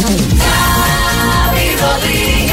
[0.00, 2.50] Xavi Rodríguez.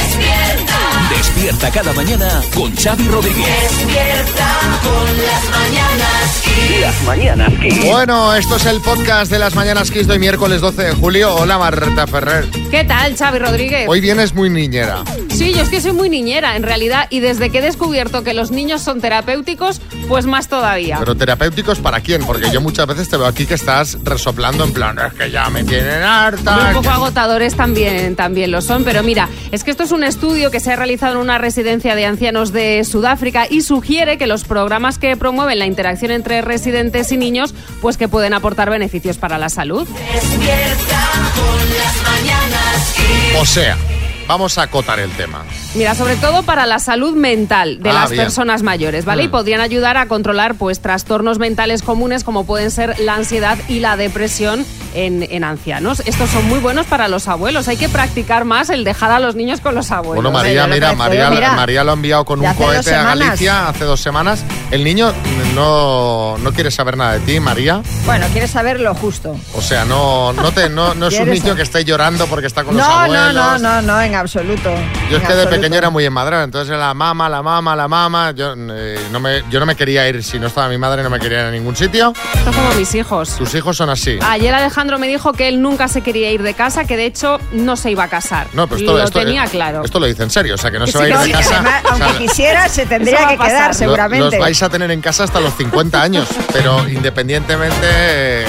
[0.00, 0.78] Despierta,
[1.10, 3.46] Despierta cada mañana con Xavi Rodríguez.
[3.78, 4.48] despierta
[4.82, 6.80] con las mañanas Kiss.
[6.80, 7.84] Las mañanas Kiss.
[7.84, 11.34] Bueno, esto es el podcast de las Mañanas Kiss de hoy miércoles 12 de julio.
[11.34, 12.48] Hola Marta Ferrer.
[12.70, 13.86] ¿Qué tal, Xavi Rodríguez?
[13.86, 15.04] Hoy vienes muy niñera.
[15.36, 18.32] Sí, yo es que soy muy niñera, en realidad, y desde que he descubierto que
[18.32, 20.96] los niños son terapéuticos, pues más todavía.
[20.98, 22.24] Pero terapéuticos para quién?
[22.24, 25.50] Porque yo muchas veces te veo aquí que estás resoplando en plan, es que ya
[25.50, 26.68] me tienen harta.
[26.68, 30.50] Un poco agotadores también, también lo son, pero mira, es que esto es un estudio
[30.50, 34.44] que se ha realizado en una residencia de ancianos de Sudáfrica y sugiere que los
[34.44, 39.36] programas que promueven la interacción entre residentes y niños, pues que pueden aportar beneficios para
[39.36, 39.86] la salud.
[39.86, 43.38] Despierta con las mañanas Kiss.
[43.38, 43.76] O sea,
[44.26, 45.44] vamos a acotar el tema.
[45.76, 48.22] Mira, sobre todo para la salud mental de Ah, las bien.
[48.24, 49.24] personas mayores, ¿vale?
[49.24, 49.30] Y Mm.
[49.30, 53.96] podrían ayudar a controlar pues trastornos mentales comunes como pueden ser la ansiedad y la
[53.96, 56.00] depresión en, en ancianos.
[56.06, 57.68] Estos son muy buenos para los abuelos.
[57.68, 60.22] Hay que practicar más el dejar a los niños con los abuelos.
[60.24, 61.52] Bueno, María, mira, María, mira.
[61.52, 63.02] María lo ha enviado con un cohete a.
[63.14, 64.42] Galicia hace dos semanas.
[64.70, 65.12] El niño
[65.54, 67.82] no, no quiere saber nada de ti, María.
[68.04, 69.36] Bueno, quieres saber lo justo.
[69.54, 71.56] O sea, no, no, te, no, no es un ¿Quieres niño saber?
[71.56, 73.34] que esté llorando porque está con los abuelos.
[73.34, 74.70] no, no, no, no, en absoluto.
[75.10, 75.50] Yo es En que de absoluto.
[75.66, 78.30] Pequeño era muy enmadrado, entonces la mamá, la mamá, la mamá.
[78.30, 81.10] Yo, eh, no me, yo no me quería ir, si no estaba mi madre, no
[81.10, 82.12] me quería ir a ningún sitio.
[82.34, 83.36] Esto como mis hijos.
[83.36, 84.16] Tus hijos son así.
[84.22, 87.40] Ayer Alejandro me dijo que él nunca se quería ir de casa, que de hecho
[87.50, 88.46] no se iba a casar.
[88.52, 89.82] No, pero esto, lo esto- tenía eh, claro.
[89.84, 91.54] Esto lo dice en serio, o sea, que no se va a ir de casa.
[91.56, 94.24] Además, o sea, aunque quisiera, se tendría que quedar, seguramente.
[94.24, 98.46] Los vais a tener en casa hasta los 50 años, pero independientemente, eh,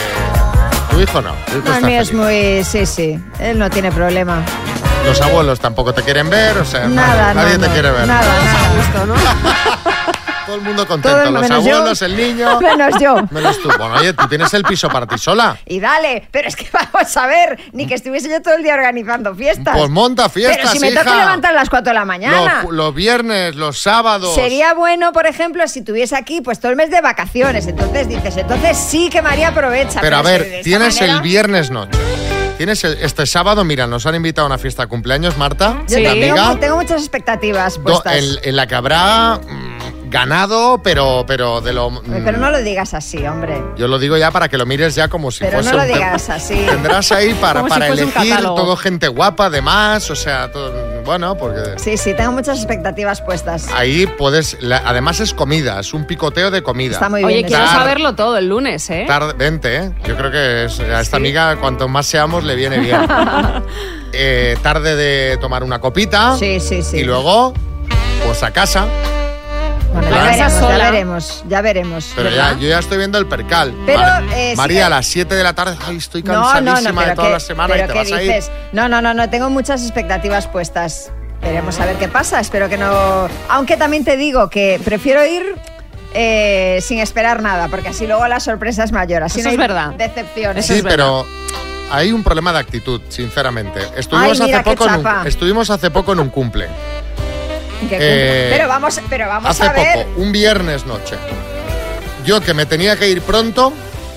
[0.91, 1.33] tu hijo no.
[1.75, 2.63] El mío es muy.
[2.63, 3.19] Sí, sí.
[3.39, 4.43] Él no tiene problema.
[5.07, 8.07] Los abuelos tampoco te quieren ver, o sea, Nada, nadie no, te no, quiere ver.
[8.07, 8.69] Nada, nada.
[8.83, 9.15] Justo, ¿no?
[10.47, 11.55] Todo el mundo contento, el- los yo.
[11.55, 12.59] abuelos, el niño.
[12.61, 13.15] Menos yo.
[13.31, 13.67] Menos tú.
[13.77, 15.57] Bueno, oye, tú tienes el piso para ti sola.
[15.65, 18.73] Y dale, pero es que vamos a ver, ni que estuviese yo todo el día
[18.73, 19.75] organizando fiestas.
[19.77, 21.03] Pues monta fiestas, Pero si me hija.
[21.03, 22.61] toca levantar a las 4 de la mañana.
[22.63, 24.33] Los, los viernes, los sábados.
[24.35, 27.67] Sería bueno, por ejemplo, si tuviese aquí pues todo el mes de vacaciones.
[27.67, 29.99] Entonces dices, entonces sí que María aprovecha.
[29.99, 31.99] Pero a ver, tienes el viernes noche.
[32.57, 35.97] Tienes el- este sábado, mira, nos han invitado a una fiesta de cumpleaños, Marta, Yo
[35.97, 36.03] Sí.
[36.03, 38.15] tengo, amiga, tengo muchas expectativas do- puestas.
[38.17, 41.91] en, en la que habrá mm, ganado, pero, pero de lo.
[41.91, 43.61] mm, Pero no lo digas así, hombre.
[43.77, 45.83] Yo lo digo ya para que lo mires ya como si Pero fuese no lo
[45.83, 46.55] un digas así.
[46.69, 51.61] Tendrás ahí para, si para elegir todo gente guapa, además, o sea, todo- bueno, porque
[51.77, 53.67] Sí, sí, tengo muchas expectativas puestas.
[53.73, 54.61] ahí puedes.
[54.61, 56.93] la- además es comida, es un picoteo de comida.
[56.93, 57.47] Está muy Oye, bien.
[57.47, 57.71] quiero eso.
[57.73, 59.05] Tar- saberlo todo el lunes, ¿eh?
[59.07, 59.91] Tarde, vente, ¿eh?
[60.05, 63.01] Yo creo que es- a esta amiga, cuanto más seamos, le viene bien.
[64.13, 66.35] Eh, tarde de tomar una copita.
[66.37, 66.97] Sí, sí, sí.
[66.99, 67.53] Y luego,
[68.25, 68.85] pues a casa.
[70.01, 72.11] Bueno, ya veremos, ya veremos, ya veremos.
[72.15, 73.73] Pero ya, yo ya estoy viendo el percal.
[73.85, 74.01] Pero,
[74.35, 77.15] eh, María, a las 7 de la tarde, ay, estoy No, no, cansadísima no, de
[77.15, 78.43] toda ¿qué- la semana y te ¿qué vas a ir.
[78.73, 81.11] No, no, no, no, tengo muchas expectativas puestas.
[81.41, 83.27] Veremos a ver qué pasa, espero que no...
[83.49, 85.55] Aunque también te digo que prefiero ir
[86.13, 89.23] eh, sin esperar nada, porque así luego la sorpresa es mayor.
[89.23, 89.91] Así Eso no es verdad.
[89.93, 90.65] Decepciones.
[90.65, 90.95] Eso Sí, es verdad.
[90.97, 91.25] pero
[91.91, 93.79] hay un problema de actitud, sinceramente.
[93.95, 96.67] Estuvimos, Ay, hace poco en un, estuvimos hace poco en un cumple.
[97.89, 100.05] Eh, pero vamos, pero vamos hace a ver.
[100.05, 101.15] poco, un viernes noche.
[102.25, 103.71] Yo que me tenía que ir pronto,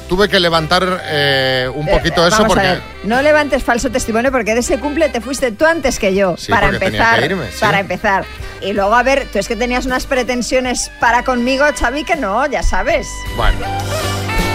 [0.09, 2.63] tuve que levantar eh, un Eh, poquito eso porque...
[2.67, 6.37] ver, no levantes falso testimonio porque de ese cumple te fuiste tú antes que yo.
[6.37, 7.21] Sí, para empezar.
[7.21, 7.59] que irme, sí.
[7.61, 8.25] Para empezar.
[8.63, 12.45] Y luego, a ver, tú es que tenías unas pretensiones para conmigo, Xavi, que no,
[12.47, 13.07] ya sabes.
[13.37, 13.59] Bueno,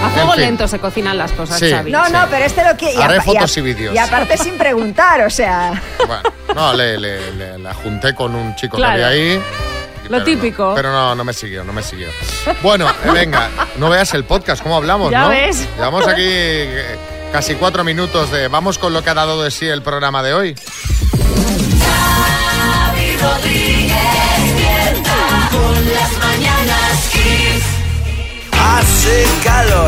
[0.05, 0.45] A fuego en fin.
[0.45, 1.69] lento se cocinan las cosas, Sí.
[1.71, 1.91] Xavi.
[1.91, 2.11] No, Sí.
[2.13, 2.95] no, pero este lo que.
[3.01, 3.95] Haré fotos a- y vídeos.
[3.95, 5.81] Y aparte sin preguntar, o sea.
[6.05, 6.21] bueno.
[6.53, 8.97] No, le, le- le- la junté con un chico Claro.
[8.97, 9.35] que había ahí.
[9.35, 9.43] Lo
[10.09, 10.73] pero no, típico.
[10.75, 12.07] pero no, no me siguió, no me siguió.
[12.61, 15.29] Bueno, eh, venga, no veas el podcast, ¿cómo hablamos, Ya no?
[15.29, 15.67] ves.
[15.77, 16.95] Llevamos aquí eh,
[17.31, 18.47] casi cuatro minutos de...
[18.47, 20.55] Vamos con lo que ha dado de sí el programa de hoy.
[21.81, 23.97] Xavi Rodríguez
[24.43, 27.11] despierta con las mañanas.
[28.77, 29.84] Hace calor,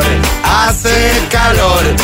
[0.68, 1.96] Hace calor.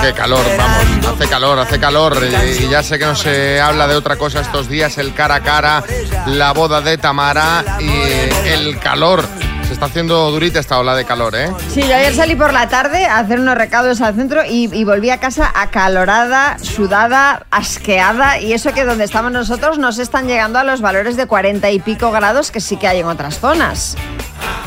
[0.00, 2.16] Qué calor, vamos, hace calor, hace calor.
[2.24, 5.34] Y, y ya sé que no se habla de otra cosa estos días, el cara
[5.34, 5.84] a cara,
[6.24, 9.22] la boda de Tamara y el calor.
[9.66, 11.50] Se está haciendo durita esta ola de calor, ¿eh?
[11.74, 14.84] Sí, yo ayer salí por la tarde a hacer unos recados al centro y, y
[14.84, 18.38] volví a casa acalorada, sudada, asqueada.
[18.38, 21.80] Y eso que donde estamos nosotros nos están llegando a los valores de 40 y
[21.80, 23.96] pico grados que sí que hay en otras zonas.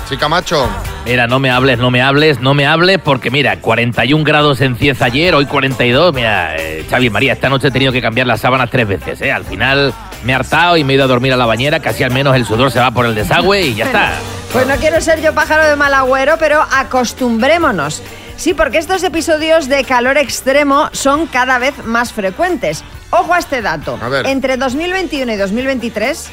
[0.09, 0.67] Chica macho,
[1.05, 4.75] Mira, no me hables, no me hables, no me hables, porque mira, 41 grados en
[4.75, 6.15] Cieza ayer, hoy 42.
[6.15, 9.31] Mira, eh, Xavi María, esta noche he tenido que cambiar las sábanas tres veces, ¿eh?
[9.31, 12.03] Al final, me he hartado y me he ido a dormir a la bañera, casi
[12.03, 14.13] al menos el sudor se va por el desagüe y ya está.
[14.51, 18.01] Pues no quiero ser yo pájaro de mal agüero, pero acostumbrémonos.
[18.35, 22.83] Sí, porque estos episodios de calor extremo son cada vez más frecuentes.
[23.11, 23.99] Ojo a este dato.
[24.01, 24.25] A ver.
[24.25, 26.31] Entre 2021 y 2023,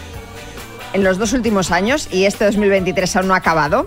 [0.92, 3.86] en los dos últimos años, y este 2023 aún no ha acabado,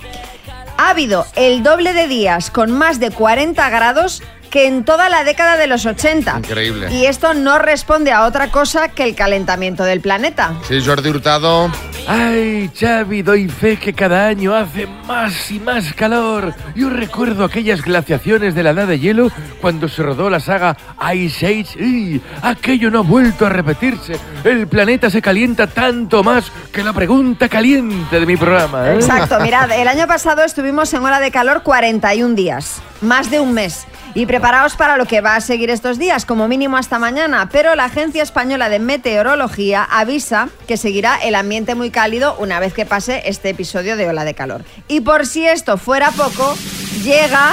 [0.77, 5.23] ha habido el doble de días con más de 40 grados que en toda la
[5.23, 6.39] década de los 80.
[6.39, 6.91] Increíble.
[6.91, 10.53] Y esto no responde a otra cosa que el calentamiento del planeta.
[10.67, 11.71] Sí, Jordi Hurtado.
[12.07, 16.55] Ay, Xavi, doy fe que cada año hace más y más calor.
[16.75, 19.31] Yo recuerdo aquellas glaciaciones de la edad de hielo
[19.61, 20.75] cuando se rodó la saga
[21.13, 21.79] Ice Age.
[21.79, 24.19] ¡Y aquello no ha vuelto a repetirse!
[24.43, 28.89] El planeta se calienta tanto más que la pregunta caliente de mi programa.
[28.89, 28.95] ¿eh?
[28.95, 33.53] Exacto, mirad, el año pasado estuvimos en hora de calor 41 días, más de un
[33.53, 33.85] mes.
[34.15, 37.49] Y preparaos para lo que va a seguir estos días, como mínimo hasta mañana.
[37.51, 42.71] Pero la Agencia Española de Meteorología avisa que seguirá el ambiente muy cálido una vez
[42.73, 44.63] que pase este episodio de ola de calor.
[44.87, 46.55] Y por si esto fuera poco,
[47.03, 47.51] llega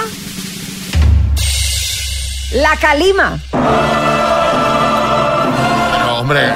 [2.53, 3.41] la calima.
[5.91, 6.53] Pero, hombre,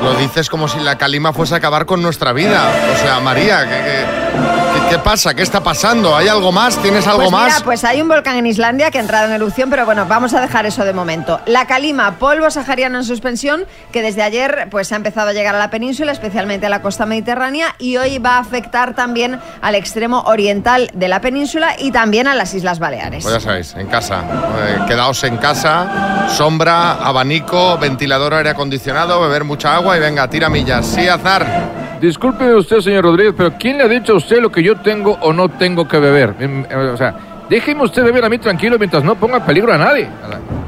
[0.00, 2.70] lo dices como si la calima fuese a acabar con nuestra vida.
[2.94, 4.63] O sea, María, ¿qué, qué-
[4.98, 5.34] qué- pasa?
[5.34, 6.16] ¿Qué está pasando?
[6.16, 6.76] ¿Hay algo más?
[6.80, 7.62] ¿Tienes algo Pues mira, más?
[7.62, 10.40] pues hay un volcán en Islandia que ha entrado en erupción, pero bueno, vamos a
[10.40, 11.40] dejar eso de momento.
[11.46, 15.58] La calima, polvo sahariano en suspensión, que desde ayer pues ha empezado a llegar a
[15.58, 20.20] la península, especialmente a la costa mediterránea, y hoy va a afectar también al extremo
[20.26, 23.22] oriental de la península y también a las Islas Baleares.
[23.22, 24.22] Pues ya sabéis, en casa.
[24.66, 30.48] Eh, quedaos en casa, sombra, abanico, ventilador, aire acondicionado, beber mucha agua y venga, tira
[30.48, 30.86] millas.
[30.86, 31.83] Sí, azar.
[32.04, 35.12] Disculpe usted, señor Rodríguez, pero ¿quién le ha dicho a usted lo que yo tengo
[35.22, 36.34] o no tengo que beber?
[36.34, 37.14] Mm, eh, O sea,
[37.48, 40.06] déjeme usted beber a mí tranquilo mientras no ponga peligro a nadie.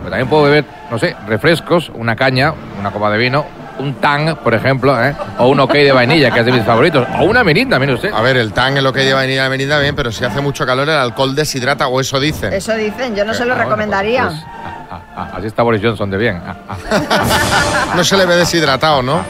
[0.04, 3.44] También puedo beber, no sé, refrescos, una caña, una copa de vino,
[3.78, 5.14] un tang, por ejemplo, ¿eh?
[5.38, 8.12] o un ok de vainilla, que es de mis favoritos, o una merinda, mire usted.
[8.12, 10.24] A ver, el tan es lo que lleva venir a la avenida bien, pero si
[10.24, 12.52] hace mucho calor el alcohol deshidrata o eso dicen.
[12.52, 14.22] Eso dicen, yo no se lo Ah, bueno, recomendaría.
[14.28, 16.40] pues, pues, ah, ah, ah, así está Boris Johnson de bien.
[16.46, 19.20] Ah, ah, No se le ve deshidratado, ¿no?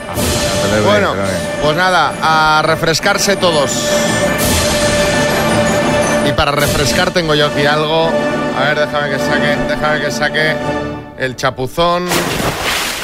[0.62, 1.12] se le ve, Bueno,
[1.62, 3.70] pues nada, a refrescarse todos.
[6.28, 8.10] Y para refrescar tengo yo aquí algo.
[8.58, 10.56] A ver, déjame que saque, déjame que saque
[11.18, 12.06] el chapuzón,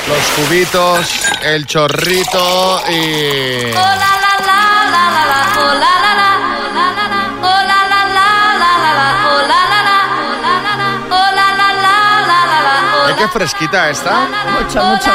[0.09, 1.07] los cubitos,
[1.43, 3.73] el chorrito y.
[13.09, 14.29] ¿Eh, qué fresquita está?
[14.59, 15.11] Mucho, mucho.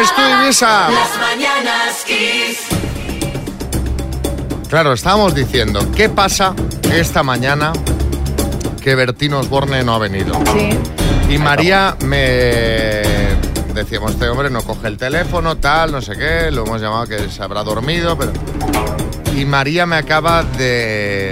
[0.00, 0.88] ¡Es tu Ibiza!
[0.90, 2.66] Las mañanas Kiss.
[4.68, 6.54] Claro, estábamos diciendo, ¿qué pasa
[6.90, 7.72] esta mañana
[8.82, 10.34] que Bertín Osborne no ha venido?
[10.54, 11.01] Sí.
[11.28, 13.02] Y María me
[13.74, 17.28] decíamos, este hombre no coge el teléfono, tal, no sé qué, lo hemos llamado que
[17.28, 18.32] se habrá dormido, pero...
[19.34, 21.30] Y María me acaba de,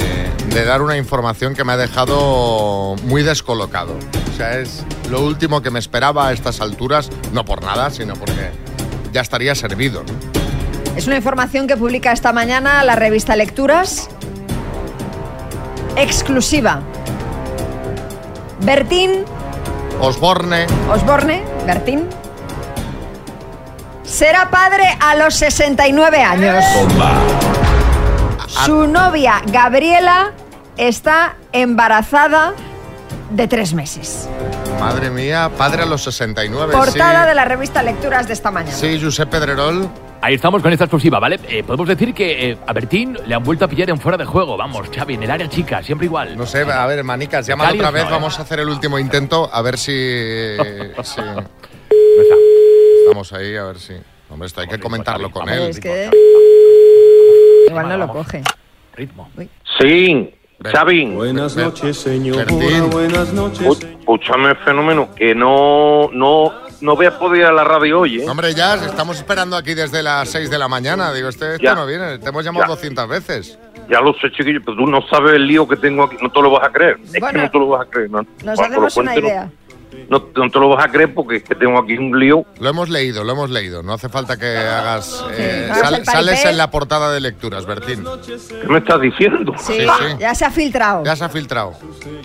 [0.54, 3.94] de dar una información que me ha dejado muy descolocado.
[4.32, 8.14] O sea, es lo último que me esperaba a estas alturas, no por nada, sino
[8.14, 8.52] porque
[9.12, 10.02] ya estaría servido.
[10.02, 10.40] ¿no?
[10.96, 14.08] Es una información que publica esta mañana la revista Lecturas.
[15.96, 16.81] Exclusiva.
[18.62, 19.25] Bertín
[20.00, 22.08] Osborne, Osborne, Bertín,
[24.02, 26.64] será padre a los 69 años.
[28.64, 30.32] Su novia, Gabriela,
[30.76, 32.55] está embarazada
[33.31, 34.28] de tres meses.
[34.80, 36.73] madre mía, padre a los 69.
[36.73, 37.28] Portada sí.
[37.28, 38.76] de la revista Lecturas de esta mañana.
[38.76, 39.88] Sí, Josep Pedrerol.
[40.23, 41.41] Ahí estamos con esta exclusiva, ¿vale?
[41.49, 44.27] Eh, podemos decir que eh, a Bertín le han vuelto a pillar en fuera de
[44.27, 44.57] juego.
[44.57, 46.37] Vamos, Xavi, en el área chica, siempre igual.
[46.37, 48.12] No sé, a ver, manicas, llama Becarios otra vez, no, ¿eh?
[48.12, 49.93] vamos a hacer el último intento, a ver si,
[51.03, 52.35] si No está.
[53.05, 53.95] estamos ahí, a ver si...
[54.29, 55.71] Hombre, esto hay que comentarlo con él.
[55.71, 56.11] Es que
[57.69, 58.43] igual no lo coge.
[58.95, 59.29] Ritmo.
[59.81, 62.05] Sí, Xavi, Buenas noches.
[62.05, 62.91] Bertín.
[62.91, 63.83] Buenas noches.
[63.83, 68.28] escúchame, fenómeno, que no, no, no voy a poder ir a la radio hoy, ¿eh?
[68.28, 71.12] Hombre, ya estamos esperando aquí desde las 6 de la mañana.
[71.12, 71.75] Digo, este, este Ya.
[71.75, 72.68] no viene, te hemos llamado Ya.
[72.70, 73.58] 200 veces.
[73.88, 76.40] Ya lo sé, chiquillo, pero tú no sabes el lío que tengo aquí, no te
[76.42, 76.99] lo vas a creer.
[77.04, 78.10] Es que no te lo vas a creer.
[78.10, 79.50] No, Nos Cuando hacemos una cuente, no- idea.
[80.09, 82.44] No, no te lo vas a creer porque es que tengo aquí un lío.
[82.59, 83.82] Lo hemos leído, lo hemos leído.
[83.82, 85.25] No hace falta que hagas...
[85.32, 88.04] eh, sal- sales en la portada de lecturas, Bertín.
[88.26, 89.52] ¿Qué me estás diciendo?
[89.59, 90.16] Sí, Sí, sí.
[90.18, 91.04] ya se ha filtrado.
[91.04, 91.73] Ya se ha filtrado.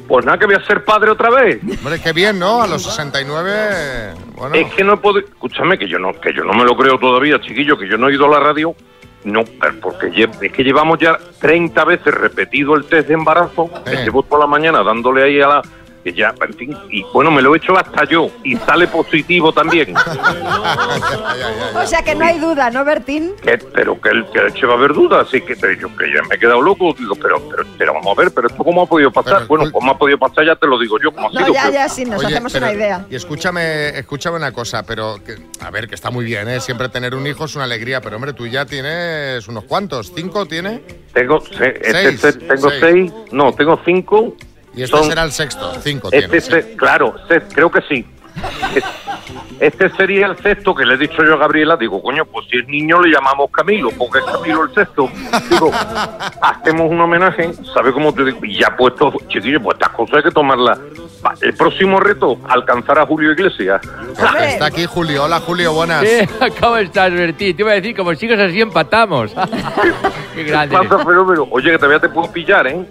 [0.07, 1.59] Pues nada, que voy a ser padre otra vez.
[1.63, 2.61] Hombre, qué bien, ¿no?
[2.63, 4.13] A los 69...
[4.35, 5.19] Bueno, Es que no puedo.
[5.19, 8.09] Escúchame, que yo no, que yo no me lo creo todavía, chiquillo, que yo no
[8.09, 8.75] he ido a la radio.
[9.23, 10.07] No, pero porque
[10.41, 13.69] es que llevamos ya 30 veces repetido el test de embarazo.
[13.85, 13.95] Sí.
[13.95, 15.61] Me llevo toda la mañana dándole ahí a la,
[16.05, 19.51] que ya, en fin, y bueno, me lo he hecho hasta yo, y sale positivo
[19.51, 19.91] también.
[21.75, 23.31] O sea que no hay duda, ¿no, Bertín?
[23.41, 26.05] Que- pero que el que hecho va a haber dudas, así que pero yo que
[26.13, 28.83] ya me he quedado loco, digo, pero, pero, pero vamos a ver, pero esto cómo
[28.83, 29.45] ha podido pasar.
[29.47, 31.53] bueno, cómo ha podido pasar ya te lo digo yo, cómo ha No, sido.
[31.53, 33.05] ya, pero- ya, sí, nos Oye, hacemos pero- una idea.
[33.09, 36.59] Y escúchame, escúchame una cosa, pero que, a ver, que está muy bien, ¿eh?
[36.59, 40.45] Siempre tener un hijo es una alegría, pero hombre, tú ya tienes unos cuantos, ¿cinco
[40.45, 40.81] tiene?
[41.13, 42.81] Tengo, se- este Seis, se- tengo seis.
[42.81, 44.35] seis, no, tengo cinco.
[44.75, 46.45] Y este Son- será el sexto, cinco Este, tienes.
[46.45, 47.15] se- claro,
[47.53, 48.05] creo que sí.
[48.75, 48.83] Es-
[49.61, 51.77] Este sería el sexto que le he dicho yo a Gabriela.
[51.77, 55.09] Digo, coño, pues si es niño le llamamos Camilo, porque es Camilo el sexto.
[55.49, 55.71] Digo,
[56.41, 58.39] hacemos un homenaje, ¿sabe cómo te digo?
[58.43, 60.77] Y ya puesto, chiquillo, pues estas cosas hay que tomarlas.
[61.41, 63.79] El próximo reto, alcanzar a Julio Iglesias.
[64.41, 65.23] Está aquí Julio.
[65.23, 66.03] Hola, Julio, buenas.
[66.03, 66.27] Eh,
[66.59, 67.55] ¿Cómo estás, Bertín?
[67.55, 69.31] Te iba a decir, como sigas así, empatamos.
[70.35, 70.75] Qué grande.
[70.77, 71.47] Pasa fenómeno.
[71.49, 72.85] Oye, que todavía te puedo pillar, ¿eh?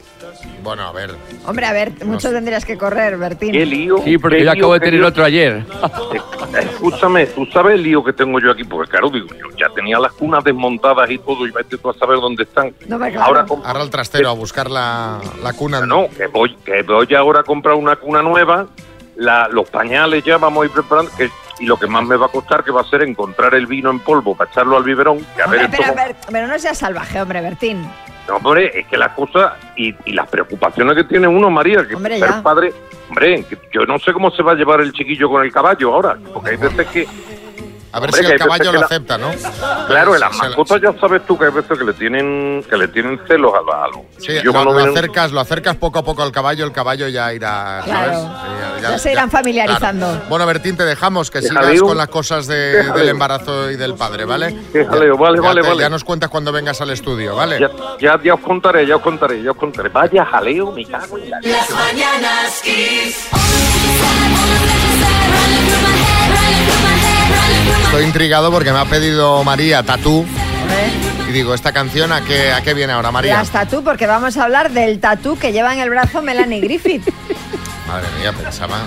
[0.63, 1.11] Bueno, a ver.
[1.47, 3.53] Hombre, a ver, mucho tendrías que correr, Bertín.
[3.53, 3.99] Qué lío.
[4.05, 5.65] Sí, porque yo lío acabo de tener yo- otro ayer.
[6.13, 9.69] Eh, Escúchame, tú sabes el lío que tengo yo aquí, porque claro, digo, yo ya
[9.75, 12.73] tenía las cunas desmontadas y todo, y vete tú a saber dónde están.
[12.87, 13.15] No me.
[13.17, 15.85] Ahora, Ahora al trastero a buscar la, la cuna.
[15.85, 18.67] no, que voy, que voy ahora a comprar una cuna nueva,
[19.17, 21.29] la- los pañales ya vamos a ir preparando, que,
[21.61, 23.91] y lo que más me va a costar que va a ser encontrar el vino
[23.91, 26.59] en polvo para echarlo al biberón, que a ver, Hombre, esto- pero, pero- pero no
[26.59, 27.87] seas salvaje, hombre, Bertín.
[28.28, 31.95] No, hombre, es que las cosas y, y las preocupaciones que tiene uno, María, que
[31.95, 32.43] Hombre, ser ya.
[32.43, 32.73] padre,
[33.09, 36.16] hombre, yo no sé cómo se va a llevar el chiquillo con el caballo ahora,
[36.33, 37.07] porque hay veces que
[37.95, 39.31] A ver Hombre, si el caballo lo la- acepta, ¿no?
[39.87, 42.89] Claro, en las mascotas ya sabes tú que hay veces que le tienen que le
[42.89, 46.01] tienen celos a, la- a los Sí, lo, cuando lo vienen- acercas, lo acercas poco
[46.01, 48.13] a poco al caballo, el caballo ya irá, Claro.
[48.13, 48.19] ¿sabes?
[48.19, 50.07] Sí, Ya se irán familiarizando.
[50.11, 50.25] claro.
[50.29, 53.95] Bueno, Bertín, te dejamos que sigas un- con las cosas de- del embarazo y del
[53.95, 54.57] padre, ¿vale?
[54.73, 55.81] Qué jaleo, vale, Ya vale, te- vale.
[55.83, 57.61] Ya nos cuentas cuando vengas al estudio, ¿vale?
[57.61, 57.71] Ya,
[58.01, 59.89] ya, ya os contaré, ya os contaré, ya os contaré.
[59.89, 63.29] Vaya jaleo, me cago en la Las mañanas Kiss.
[67.85, 70.27] Estoy intrigado porque me ha pedido María Tatú.
[71.29, 73.39] Y digo, ¿esta canción a qué, a qué viene ahora, María?
[73.39, 77.09] Las tatú, porque vamos a hablar del tatú que lleva en el brazo Melanie Griffith.
[77.89, 78.81] Madre mía, pensaba.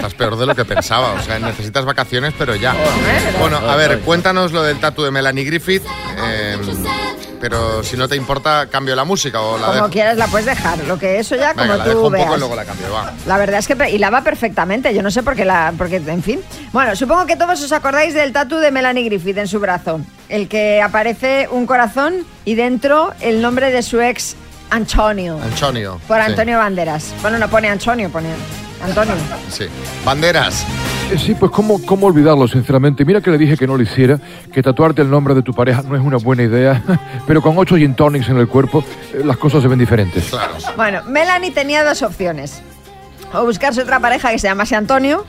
[0.00, 1.12] Estás peor de lo que pensaba.
[1.12, 2.74] O sea, necesitas vacaciones, pero ya.
[3.38, 5.82] Bueno, a ver, cuéntanos lo del tatu de Melanie Griffith.
[6.24, 6.56] eh,
[7.40, 9.88] pero si no te importa, cambio la música o la Como dejo.
[9.90, 12.24] quieras la puedes dejar, lo que eso ya Venga, como la tú dejo un veas.
[12.26, 13.12] poco y luego la cambio, va.
[13.26, 15.96] La verdad es que y la va perfectamente, yo no sé por qué la porque
[15.96, 16.40] en fin.
[16.72, 20.48] Bueno, supongo que todos os acordáis del tatu de Melanie Griffith en su brazo, el
[20.48, 24.36] que aparece un corazón y dentro el nombre de su ex
[24.68, 25.40] Antonio.
[25.42, 25.98] Antonio.
[26.06, 27.14] Por sí, Antonio Banderas.
[27.22, 28.28] Bueno, no pone Antonio, pone
[28.82, 29.14] Antonio.
[29.50, 29.64] Sí.
[30.04, 30.64] Banderas.
[31.10, 33.04] Eh, Sí, pues ¿cómo, cómo olvidarlo, sinceramente.
[33.04, 34.18] Mira que le dije que no lo hiciera,
[34.52, 36.82] que tatuarte el nombre de tu pareja no es una buena idea,
[37.26, 40.24] pero con ocho gin tonics en el cuerpo, eh, las cosas se ven diferentes.
[40.30, 40.54] Claro.
[40.76, 42.62] Bueno, Melanie tenía dos opciones.
[43.32, 45.24] O buscarse otra pareja que se llamase Antonio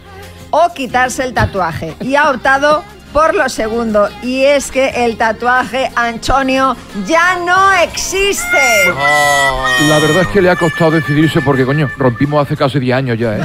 [0.51, 1.95] o quitarse el tatuaje.
[1.99, 4.09] Y ha optado por lo segundo.
[4.23, 6.75] Y es que el tatuaje Antonio
[7.05, 8.91] ya no existe.
[8.95, 12.95] Oh, La verdad es que le ha costado decidirse porque, coño, rompimos hace casi 10
[12.97, 13.41] años ya, ¿eh?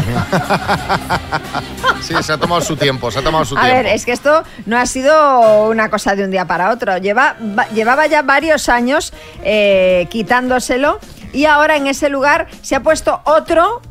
[2.03, 3.77] sí, se ha tomado su tiempo, se ha tomado su A tiempo.
[3.77, 6.97] ver, es que esto no ha sido una cosa de un día para otro.
[6.99, 10.99] Lleva, va- llevaba ya varios años eh, quitándoselo
[11.33, 13.83] y ahora en ese lugar se ha puesto otro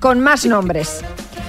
[0.00, 1.02] con más nombres.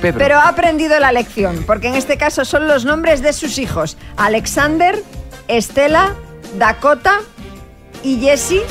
[0.04, 0.20] Pedro.
[0.20, 3.96] Pero ha aprendido la lección, porque en este caso son los nombres de sus hijos.
[4.18, 5.02] Alexander,
[5.48, 6.14] Estela,
[6.58, 7.22] Dakota
[8.04, 8.64] y Jesse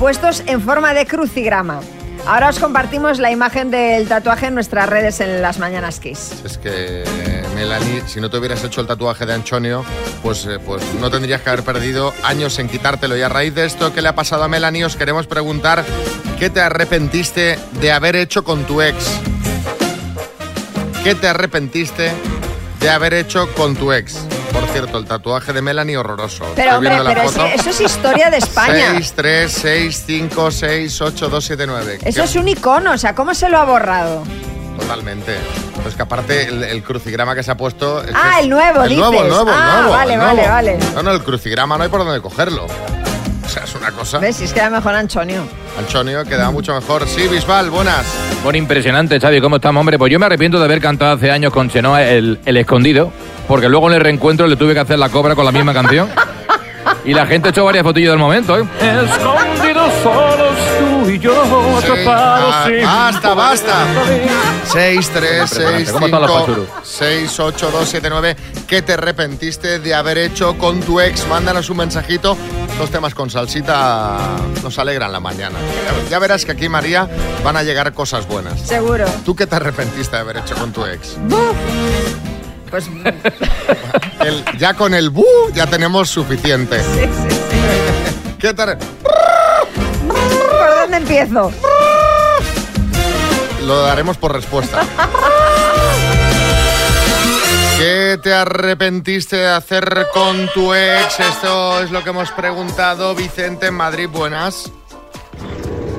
[0.00, 1.80] puestos en forma de crucigrama.
[2.26, 6.42] Ahora os compartimos la imagen del tatuaje en nuestras redes en las Mañanas Kiss.
[6.44, 7.04] Es que,
[7.54, 9.84] Melanie, si no te hubieras hecho el tatuaje de Antonio,
[10.24, 13.16] pues, eh, pues no tendrías que haber perdido años en quitártelo.
[13.16, 15.84] Y a raíz de esto que le ha pasado a Melanie, os queremos preguntar
[16.38, 19.20] qué te arrepentiste de haber hecho con tu ex.
[21.04, 22.12] ¿Qué te arrepentiste
[22.80, 24.18] de haber hecho con tu ex?
[24.52, 26.44] Por cierto, el tatuaje de Melanie horroroso.
[26.56, 27.46] Pero hombre, pero foto.
[27.46, 28.92] ese- eso es historia de España.
[28.92, 31.98] 6, 3, 6, 5, 6, 8, 2, 7, 9.
[32.04, 34.22] Eso es un icono, o sea, ¿cómo se lo ha borrado?
[34.78, 35.36] Totalmente.
[35.76, 38.02] Pero es que aparte el, el crucigrama que se ha puesto...
[38.02, 39.30] es Ah, es- el nuevo, El nuevo, el dices.
[39.30, 39.90] nuevo, el Ah, nuevo.
[39.92, 40.50] vale, el vale, nuevo.
[40.52, 40.78] vale.
[40.94, 42.66] No, no, el crucigrama no hay por dónde cogerlo.
[42.66, 44.18] O sea, es cosa...
[44.18, 44.36] ¿Ves?
[44.36, 45.42] Si es que era mejor Antonio.
[45.78, 47.06] Antonio queda mucho mejor.
[47.06, 48.06] Sí, Bisbal, buenas.
[48.42, 49.98] Bueno, impresionante, Xavi, ¿cómo estamos, hombre?
[49.98, 53.12] Pues yo me arrepiento de haber cantado hace años con Chenoa el, el escondido,
[53.46, 56.08] porque luego en el reencuentro le tuve que hacer la cobra con la misma canción.
[57.04, 58.62] Y la gente echó varias fotillos del momento, ¿eh?
[58.62, 59.72] Tú y
[61.20, 63.86] yo atrapado ah, sin basta, basta.
[63.94, 64.28] poder.
[64.72, 66.68] 6, 3, 6, ¿Cómo están los 5, pachurus?
[66.84, 68.36] 6, 8, 2, 7, 9.
[68.66, 71.26] ¿Qué te arrepentiste de haber hecho con tu ex?
[71.28, 72.36] Mándanos un mensajito.
[72.78, 74.18] Los temas con salsita
[74.62, 75.58] nos alegran la mañana.
[76.08, 77.08] Ya, verás que aquí, María,
[77.44, 78.58] van a llegar cosas buenas.
[78.60, 79.04] Seguro.
[79.24, 81.16] ¿Tú qué te arrepentiste de haber hecho con tu ex?
[82.70, 82.86] Pues
[84.20, 86.78] El- ya con el bu ya tenemos suficiente.
[86.80, 88.36] sí, sí, sí.
[88.38, 89.09] ¿Qué te arre- ¿Por
[90.90, 91.52] dónde empiezo?
[93.64, 94.80] Lo daremos por respuesta.
[97.78, 101.20] ¿Qué te arrepentiste de hacer con tu ex?
[101.20, 103.14] Esto es lo que hemos preguntado.
[103.14, 104.72] Vicente en Madrid, buenas.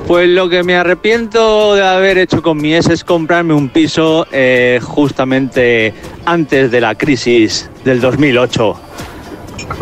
[0.07, 4.27] Pues lo que me arrepiento de haber hecho con mi ex es comprarme un piso
[4.31, 5.93] eh, justamente
[6.25, 8.79] antes de la crisis del 2008,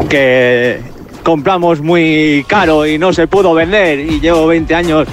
[0.08, 0.88] que
[1.29, 5.07] compramos muy caro y no se pudo vender y llevo 20 años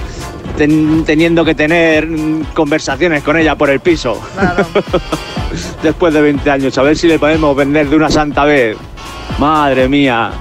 [0.57, 2.07] ten- teniendo que tener
[2.55, 4.19] conversaciones con ella por el piso.
[5.83, 8.75] Después de 20 años, a ver si le podemos vender de una santa vez.
[9.37, 10.31] Madre mía.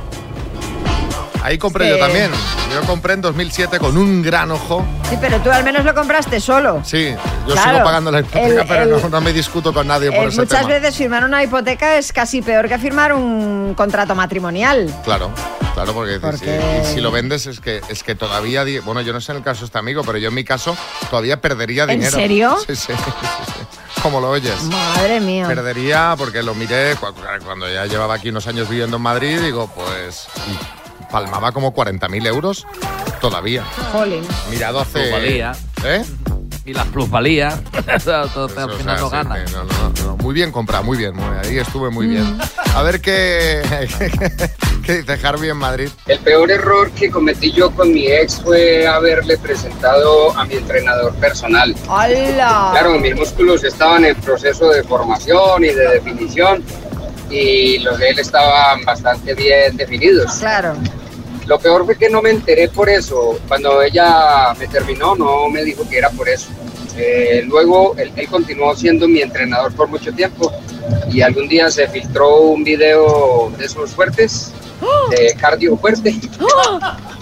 [1.47, 2.29] Ahí compré yo también.
[2.75, 4.85] Yo compré en 2007 con un gran ojo.
[5.09, 6.83] Sí, pero tú al menos lo compraste solo.
[6.85, 7.15] Sí,
[7.47, 7.71] yo Claro.
[7.71, 10.29] sigo pagando la hipoteca, El- pero el- no, no me discuto con nadie por Eh,
[10.29, 10.75] ese muchas tema.
[10.75, 14.93] veces firmar una hipoteca es casi peor que firmar un contrato matrimonial.
[15.05, 15.31] Claro,
[15.75, 16.19] claro, porque,
[16.93, 19.61] si lo vendes es que es que todavía, bueno, yo no sé en el caso
[19.61, 20.76] de este amigo, pero yo en mi caso
[21.11, 22.11] todavía perdería ¿En dinero.
[22.19, 22.57] serio?
[22.67, 24.00] Sí, sí, sí, sí.
[24.03, 24.61] Como lo oyes.
[24.65, 25.47] Madre mía.
[25.47, 29.71] Perdería porque lo miré cu- cuando ya llevaba aquí unos años viviendo en Madrid, digo,
[29.75, 30.26] pues
[31.11, 32.67] palmaba como 40.000 euros
[33.21, 33.65] todavía.
[33.93, 34.23] Jolín.
[34.51, 35.01] Mirado hace...
[35.01, 35.53] Plusvalía.
[35.85, 36.05] ¿Eh?
[36.65, 37.61] Y las plusvalías.
[38.05, 39.47] Todo, Eso, al o final sea, no sí, gana.
[39.47, 40.17] sí, no, no, no.
[40.17, 41.15] Muy bien comprado, muy bien.
[41.15, 42.37] muy- ahí estuve muy bien.
[42.75, 43.63] A ver qué,
[44.85, 45.89] qué dice Harvey en Madrid.
[46.07, 51.15] El peor error que cometí yo con mi ex fue haberle presentado a mi entrenador
[51.15, 51.73] personal.
[51.89, 52.71] ¡Hala!
[52.73, 56.65] Claro, mis músculos estaban en proceso de formación y de definición
[57.30, 60.33] y los de él estaban bastante bien definidos.
[60.38, 60.75] Claro.
[61.47, 63.38] Lo peor fue que no me enteré por eso.
[63.47, 66.49] Cuando ella me terminó, no me dijo que era por eso.
[66.97, 70.52] Eh, luego, él, él continuó siendo mi entrenador por mucho tiempo
[71.11, 74.52] y algún día se filtró un video de esos fuertes,
[75.11, 76.14] de cardio fuerte,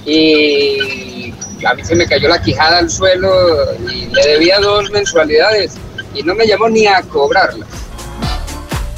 [0.04, 1.32] y
[1.64, 3.30] a mí se me cayó la quijada al suelo
[3.90, 5.74] y le debía dos mensualidades
[6.14, 7.68] y no me llamó ni a cobrarlas.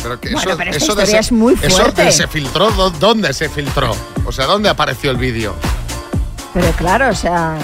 [0.07, 2.03] Pero que Bueno, eso, pero esta eso de historia ese- es muy eso fuerte.
[2.05, 3.91] de se filtró, ¿dó- ¿dónde se filtró?
[4.25, 5.53] O sea, ¿dónde apareció el vídeo?
[6.55, 7.57] Pero claro, o sea,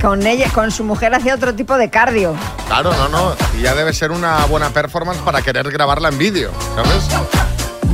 [0.00, 2.34] con ella, con su mujer hacía otro tipo de cardio.
[2.66, 3.36] Claro, no, no.
[3.58, 7.04] Y ya debe ser una buena performance para querer grabarla en vídeo, ¿sabes?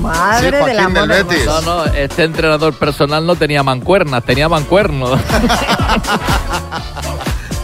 [0.00, 1.44] Madre Sí, amor del Betis.
[1.44, 5.18] No, no, este entrenador personal no tenía mancuernas, tenía mancuernos.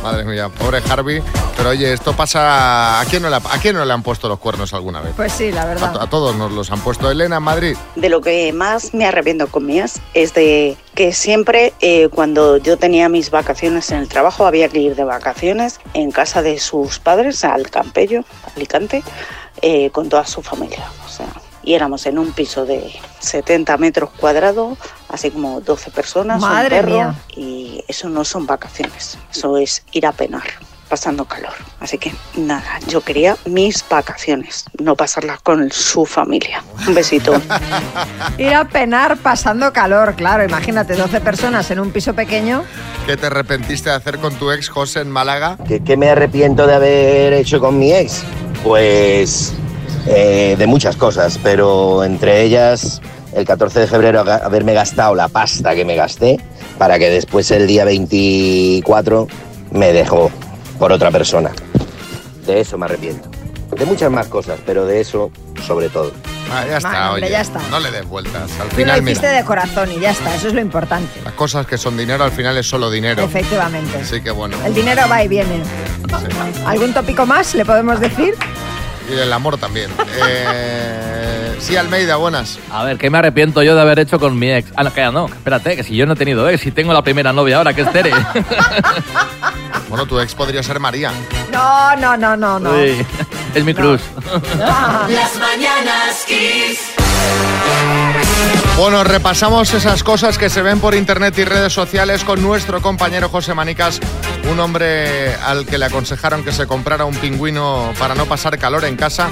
[0.05, 1.23] Madre mía, pobre Harvey.
[1.57, 3.01] Pero oye, esto pasa...
[3.01, 5.15] ¿A quién no le, ha- a quién no le han puesto los cuernos alguna vez?
[5.17, 5.97] Pues sí, la verdad.
[5.99, 7.11] a todos nos los han puesto.
[7.11, 7.77] Elena, en Madrid.
[7.97, 12.77] De lo que más me arrepiento con mías es de que siempre eh, cuando yo
[12.77, 16.99] tenía mis vacaciones en el trabajo había que ir de vacaciones en casa de sus
[16.99, 19.03] padres al Campello, Alicante,
[19.63, 20.85] eh, con toda su familia.
[21.07, 21.27] O sea,
[21.65, 26.77] y éramos en un piso de 70 metros cuadrados, así como 12 personas, un Madre
[26.77, 27.15] perro, mía.
[27.37, 30.45] y eso no son vacaciones, eso es ir a penar
[30.89, 31.53] pasando calor.
[31.81, 36.63] Así que nada, yo quería mis vacaciones, no pasarlas con su familia.
[36.87, 37.33] Un besito.
[38.39, 40.45] Ir a penar pasando calor, claro.
[40.45, 42.65] Imagínate, 12 personas en un piso pequeño.
[43.07, 45.59] ¿Qué te arrepentiste de hacer con tu ex José en Málaga?
[45.67, 48.23] ¿Qué, qué me arrepiento de haber hecho con mi ex?
[48.63, 49.53] Pues
[50.07, 53.01] eh, de muchas cosas, pero entre ellas
[53.35, 56.39] el 14 de febrero haberme gastado la pasta que me gasté
[56.79, 59.27] para que después el día 24
[59.73, 60.31] me dejó
[60.79, 61.51] por otra persona.
[62.47, 63.29] De eso me arrepiento.
[63.77, 65.31] De muchas más cosas, pero de eso
[65.67, 66.13] sobre todo.
[66.53, 67.33] Ah, ya está, hombre, oye.
[67.33, 67.59] ya está.
[67.71, 68.51] No le des vueltas.
[68.61, 71.21] Al Tú lo final, hiciste mira, de corazón y ya está, eso es lo importante.
[71.25, 73.25] las cosas que son dinero al final es solo dinero.
[73.25, 73.99] Efectivamente.
[73.99, 74.57] Así que bueno.
[74.65, 75.63] El dinero va y viene.
[75.65, 76.61] sí.
[76.67, 78.35] ¿Algún tópico más le podemos decir?
[79.11, 79.91] Y el amor también.
[80.27, 82.59] Eh, sí, Almeida, buenas.
[82.71, 84.73] A ver, ¿qué me arrepiento yo de haber hecho con mi ex?
[84.77, 87.03] Ah, no, que no, espérate, que si yo no he tenido ex, si tengo la
[87.03, 88.13] primera novia ahora, que es Tere.
[89.89, 91.13] Bueno, tu ex podría ser María.
[91.53, 92.73] No, no, no, no, no.
[92.73, 93.07] Uy,
[93.55, 94.01] es mi cruz.
[94.59, 96.81] Las mañanas Kiss.
[98.77, 103.29] Bueno, repasamos esas cosas que se ven por internet y redes sociales con nuestro compañero
[103.29, 104.01] José Manicas,
[104.51, 108.85] un hombre al que le aconsejaron que se comprara un pingüino para no pasar calor
[108.85, 109.31] en casa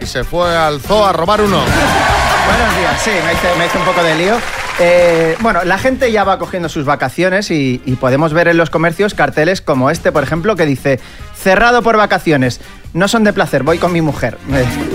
[0.00, 1.60] y se fue al zoo a robar uno.
[2.46, 4.36] Buenos días, sí, me hice, un poco de lío.
[4.78, 9.14] Eh, bueno, la gente ya va cogiendo sus vacaciones y, podemos ver en los comercios
[9.14, 11.00] carteles como este, por ejemplo, que dice
[11.36, 12.60] cerrado por vacaciones.
[12.92, 14.38] No son de placer, voy con mi mujer.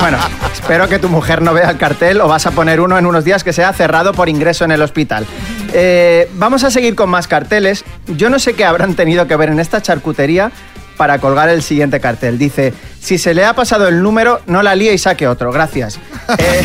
[0.00, 0.18] bueno,
[0.52, 3.24] espero que tu mujer no vea el cartel o vas a poner uno en unos
[3.24, 5.26] días que sea cerrado por ingreso en el hospital.
[5.72, 7.84] Eh, vamos a seguir con más carteles.
[8.06, 10.50] Yo no sé qué habrán tenido que ver en esta charcutería
[10.96, 12.38] para colgar el siguiente cartel.
[12.38, 15.52] Dice, si se le ha pasado el número, no la líe y saque otro.
[15.52, 15.98] Gracias.
[16.38, 16.64] Eh,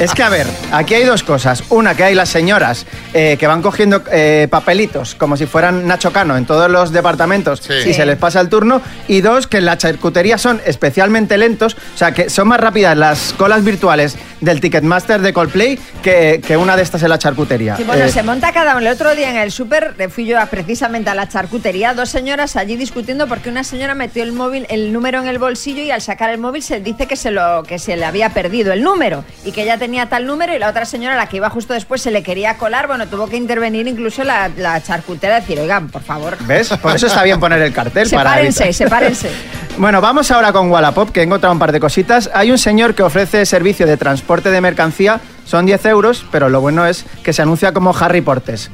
[0.00, 1.64] es que, a ver, aquí hay dos cosas.
[1.70, 6.12] Una, que hay las señoras eh, que van cogiendo eh, papelitos como si fueran Nacho
[6.12, 8.82] Cano en todos los departamentos y se les pasa el turno.
[9.08, 12.96] Y dos, que en la charcutería son especialmente lentos, o sea, que son más rápidas
[12.96, 17.76] las colas virtuales del Ticketmaster de Coldplay que, que una de estas en la charcutería.
[17.76, 18.80] Sí, bueno, Eh, se monta cada uno.
[18.86, 22.10] El otro día en el súper eh, fui yo a- precisamente a la charcutería, dos
[22.10, 25.90] señoras allí discutiendo porque una señora metió el móvil, el número en el bolsillo y
[25.90, 28.82] al sacar el móvil se dice que se lo que se le había perdido el
[28.82, 31.72] número y que ella tenía tal número y la otra señora, la que iba justo
[31.74, 32.86] después, se le quería colar.
[32.86, 36.36] Bueno, tuvo que intervenir incluso la, la charcutera y decir, oigan, por favor.
[36.40, 36.68] ¿Ves?
[36.82, 38.08] Por eso está bien poner el cartel.
[38.10, 39.30] para Sepárense, evitar- sepárense.
[39.78, 42.30] Bueno, vamos ahora con Wallapop, que he encontrado un par de cositas.
[42.32, 46.62] Hay un señor que ofrece servicio de transporte de mercancía, son 10 euros, pero lo
[46.62, 48.70] bueno es que se anuncia como Harry Portes.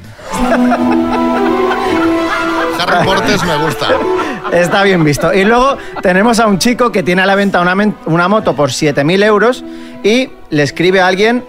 [2.78, 3.88] Harry Portes me gusta.
[4.52, 5.32] Está bien visto.
[5.32, 8.70] Y luego tenemos a un chico que tiene a la venta una, una moto por
[8.70, 9.64] 7.000 euros
[10.04, 11.44] y le escribe a alguien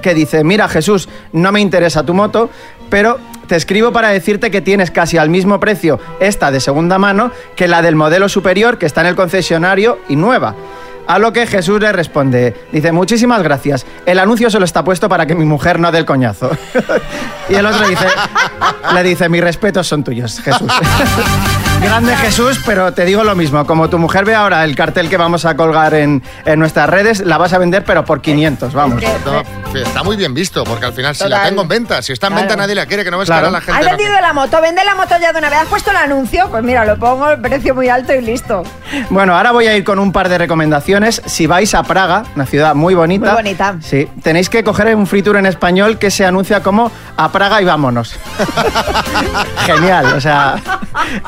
[0.00, 2.48] que dice, mira Jesús, no me interesa tu moto,
[2.88, 7.32] pero te escribo para decirte que tienes casi al mismo precio esta de segunda mano
[7.56, 10.54] que la del modelo superior que está en el concesionario y nueva.
[11.06, 15.24] A lo que Jesús le responde, dice, muchísimas gracias, el anuncio solo está puesto para
[15.24, 16.50] que mi mujer no dé el coñazo.
[17.48, 18.06] y el otro dice,
[18.92, 20.70] le dice, mis respetos son tuyos, Jesús.
[21.82, 25.16] Grande Jesús, pero te digo lo mismo, como tu mujer ve ahora el cartel que
[25.16, 29.02] vamos a colgar en, en nuestras redes, la vas a vender pero por 500, vamos.
[29.24, 31.38] No, está muy bien visto, porque al final, si Total.
[31.42, 32.46] la tengo en venta, si está en Claro.
[32.48, 33.46] venta nadie la quiere, que no ves Claro.
[33.46, 33.80] ahora la gente.
[33.80, 34.60] ¿Has vendido la moto?
[34.60, 35.58] Vende la moto ya de una vez.
[35.60, 36.48] ¿Has puesto el anuncio?
[36.50, 38.64] Pues mira, lo pongo el precio muy alto y listo.
[39.10, 41.22] Bueno, ahora voy a ir con un par de recomendaciones.
[41.26, 43.26] Si vais a Praga, una ciudad muy bonita.
[43.32, 43.76] Muy bonita.
[43.80, 47.62] Sí, tenéis que coger un free tour en español que se anuncia como a Praga
[47.62, 48.14] y vámonos.
[49.66, 50.56] Genial, o sea.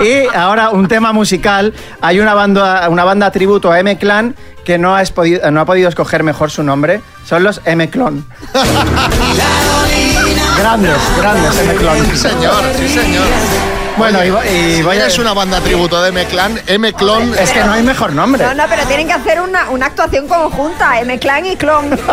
[0.00, 1.72] Y ahora un tema musical.
[2.00, 5.88] Hay una banda, una banda tributo a M-Clan que no, has podido, no ha podido
[5.88, 7.00] escoger mejor su nombre.
[7.24, 8.24] Son los M-Clon.
[10.59, 12.07] grandes, grandes M-Clon.
[12.07, 13.26] Sí, señor, sí, señor.
[13.96, 15.07] Bueno, y, vo- y Si voy a...
[15.07, 17.35] es una banda tributo de M-Clan, M-Clon.
[17.38, 18.42] Es que no hay mejor nombre.
[18.44, 21.98] No, no, pero tienen que hacer una, una actuación conjunta, M-Clan y Clon.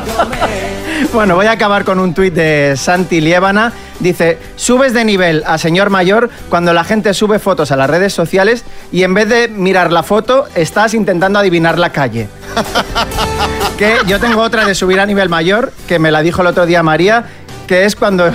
[1.14, 3.72] Bueno, voy a acabar con un tuit de Santi Liébana.
[4.00, 8.14] Dice, subes de nivel a señor mayor cuando la gente sube fotos a las redes
[8.14, 12.28] sociales y en vez de mirar la foto, estás intentando adivinar la calle.
[13.78, 16.66] que yo tengo otra de subir a nivel mayor, que me la dijo el otro
[16.66, 17.26] día María,
[17.68, 18.32] que es cuando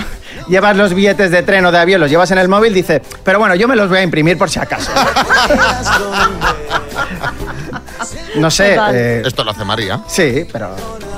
[0.47, 3.39] llevas los billetes de tren o de avión, los llevas en el móvil, dice, pero
[3.39, 4.91] bueno, yo me los voy a imprimir por si acaso.
[8.35, 8.69] no sé.
[8.71, 8.95] Total.
[8.95, 9.99] eh, Esto lo hace María.
[10.07, 10.75] sí, pero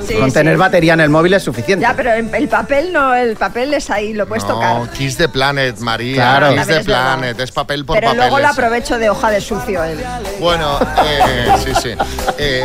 [0.08, 0.36] Sí, con sí.
[0.36, 1.82] tener batería en el móvil es suficiente.
[1.82, 4.82] Ya, pero el, el papel no, el papel es ahí, lo puedes tocar.
[4.82, 6.14] No, Kiss the Planet, María.
[6.16, 6.50] Claro.
[6.50, 7.18] Kiss También the es verdad.
[7.18, 7.40] Planet.
[7.40, 8.28] Es papel por Pero papeles.
[8.30, 9.84] luego lo aprovecho de hoja de sucio.
[9.84, 9.98] él.
[10.40, 11.90] Bueno, eh, sí, sí.
[12.38, 12.64] Eh,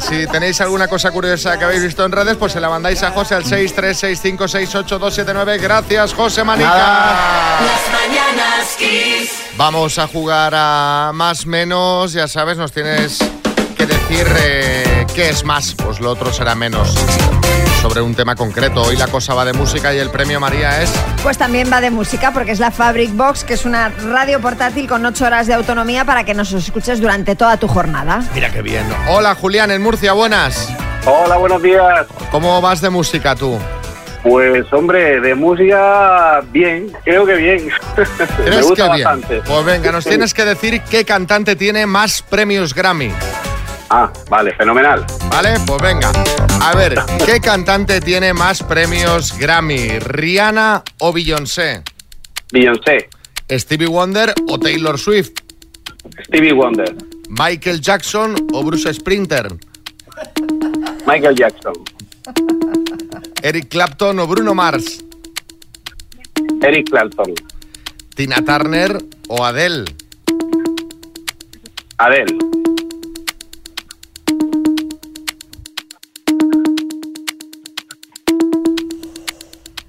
[0.00, 3.12] si tenéis alguna cosa curiosa que habéis visto en redes, pues se la mandáis a
[3.12, 5.58] José al 636568279.
[5.60, 6.68] Gracias, José Manica.
[7.64, 9.30] Las mañanas Kiss.
[9.56, 12.12] Vamos a jugar a más menos.
[12.12, 13.18] Ya sabes, nos tienes
[13.88, 16.94] decir eh, qué es más, pues lo otro será menos.
[17.82, 18.82] Sobre un tema concreto.
[18.82, 20.92] Hoy la cosa va de música y el premio María es.
[21.22, 24.88] Pues también va de música porque es la Fabric Box, que es una radio portátil
[24.88, 28.22] con 8 horas de autonomía para que nos escuches durante toda tu jornada.
[28.34, 28.84] Mira qué bien.
[29.08, 30.68] Hola Julián, en Murcia, buenas.
[31.06, 32.06] Hola, buenos días.
[32.32, 33.56] ¿Cómo vas de música tú?
[34.24, 37.68] Pues hombre, de música bien, creo que bien.
[37.96, 39.04] Me ¿Crees gusta que bien?
[39.04, 39.42] bastante.
[39.46, 43.12] Pues venga, nos tienes que decir qué cantante tiene más premios Grammy.
[43.90, 45.04] Ah, vale, fenomenal.
[45.30, 45.54] ¿Vale?
[45.66, 46.12] Pues venga.
[46.60, 46.94] A ver,
[47.26, 49.98] ¿qué cantante tiene más premios Grammy?
[49.98, 51.82] ¿Rihanna o Beyoncé?
[52.52, 53.08] Beyoncé,
[53.50, 55.32] ¿Stevie Wonder o Taylor Swift?
[56.24, 56.94] Stevie Wonder,
[57.28, 59.48] ¿Michael Jackson o Bruce Sprinter?
[61.06, 61.74] Michael Jackson,
[63.42, 65.04] ¿Eric Clapton o Bruno Mars?
[66.62, 67.34] Eric Clapton,
[68.14, 68.98] ¿Tina Turner
[69.28, 69.84] o Adele?
[71.98, 72.38] Adele,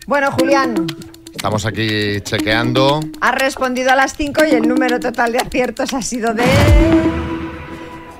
[0.09, 0.87] Bueno, Julián,
[1.35, 2.99] Estamos aquí chequeando.
[3.21, 6.43] has respondido a las 5 y el número total de aciertos ha sido de...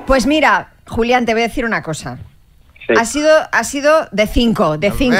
[0.05, 2.19] Pues mira, Julián, te voy a decir una cosa.
[2.85, 2.93] Sí.
[2.95, 5.17] Ha sido, ha sido de 5, de 5.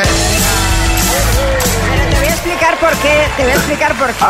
[2.12, 3.24] Te voy a explicar por qué.
[3.36, 4.26] Te voy a explicar por qué.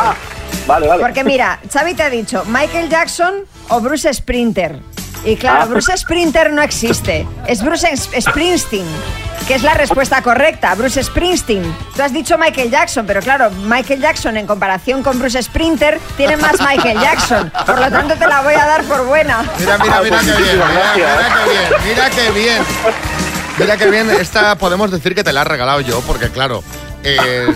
[0.65, 1.03] Vale, vale.
[1.03, 3.33] Porque mira, Xavi te ha dicho Michael Jackson
[3.67, 4.79] o Bruce Sprinter.
[5.25, 5.65] Y claro, Ah.
[5.65, 7.27] Bruce Sprinter no existe.
[7.47, 8.85] Es Bruce Springsteen,
[9.49, 10.75] que es la respuesta correcta.
[10.75, 11.75] Bruce Springsteen.
[11.95, 16.37] Tú has dicho Michael Jackson, pero claro, Michael Jackson en comparación con Bruce Sprinter tiene
[16.37, 17.51] más Michael Jackson.
[17.65, 19.43] Por lo tanto, te la voy a dar por buena.
[19.57, 22.63] Mira, mira, mira qué bien, mira, mira qué bien, mira qué bien.
[23.57, 26.63] Mira qué bien, esta podemos decir que te la has regalado yo, porque claro,
[27.03, 27.47] eh,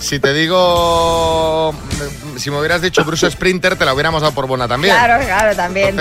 [0.00, 1.74] si te digo,
[2.38, 4.94] si me hubieras dicho Bruce Sprinter, te la hubiéramos dado por buena también.
[4.94, 5.96] Claro, claro, también.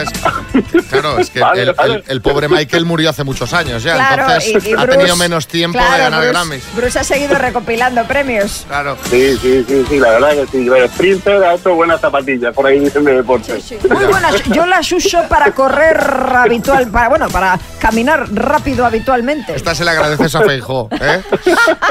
[0.90, 1.94] Claro, es que Vale, el, vale.
[1.96, 5.16] el- el pobre Michael murió hace muchos años ya, Claro, entonces y- y ha tenido
[5.16, 6.64] menos tiempo de claro, ganar Bruce- Grammys.
[6.76, 8.66] Bruce ha seguido recopilando premios.
[8.68, 8.98] Claro.
[9.10, 10.68] Sí, sí, sí, sí, la verdad que sí.
[10.70, 13.60] Pero Sprinter ha hecho buenas zapatillas, por ahí dicen de deporte.
[13.90, 14.44] Muy buenas.
[14.46, 15.98] Yo las uso para correr
[16.36, 19.56] habitual, para bueno, para caminar rápido habitualmente.
[19.56, 21.22] Esta se le agradeces a Feijó, ¿eh?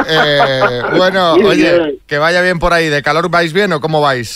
[0.08, 2.88] Eh, bueno, oye, que vaya bien por ahí.
[2.88, 4.35] ¿De calor vais bien o cómo vais?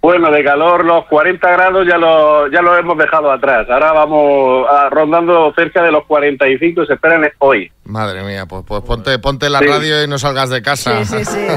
[0.00, 3.66] Bueno, de calor, los 40 grados ya lo, ya lo hemos dejado atrás.
[3.68, 7.70] Ahora vamos a- rondando cerca de los 45, se esperan hoy.
[7.84, 9.66] Madre mía, pues, pues ponte, ponte la Sí.
[9.66, 11.00] radio y no salgas de casa.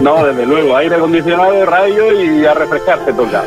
[0.01, 3.43] No, desde luego, aire acondicionado, radio y a refrescarse toca.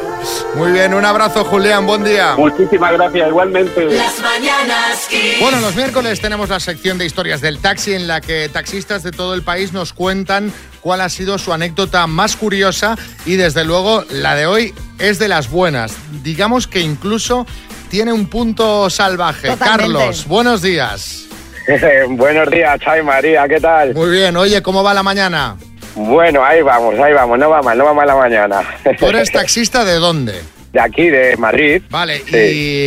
[0.54, 2.34] Muy bien, un abrazo Julián, buen día.
[2.36, 3.86] Muchísimas gracias, igualmente.
[3.86, 5.40] Las mañanas Kiss.
[5.40, 9.10] Bueno, los miércoles tenemos la sección de historias del taxi en la que taxistas de
[9.10, 10.52] todo el país nos cuentan
[10.82, 15.28] cuál ha sido su anécdota más curiosa y desde luego la de hoy es de
[15.28, 15.94] las buenas.
[16.22, 17.46] Digamos que incluso
[17.90, 19.48] tiene un punto salvaje.
[19.48, 19.92] Totalmente.
[19.94, 21.20] Carlos, buenos días.
[22.10, 23.94] Buenos días, Chay María, ¿qué tal?
[23.94, 25.56] Muy bien, oye, ¿cómo va la mañana?
[25.94, 28.60] Bueno, ahí vamos, ahí vamos, no va mal, no va mal la mañana.
[28.98, 30.42] ¿Tú eres taxista de dónde?
[30.74, 31.82] De aquí, de Madrid.
[31.88, 32.36] Vale, Sí.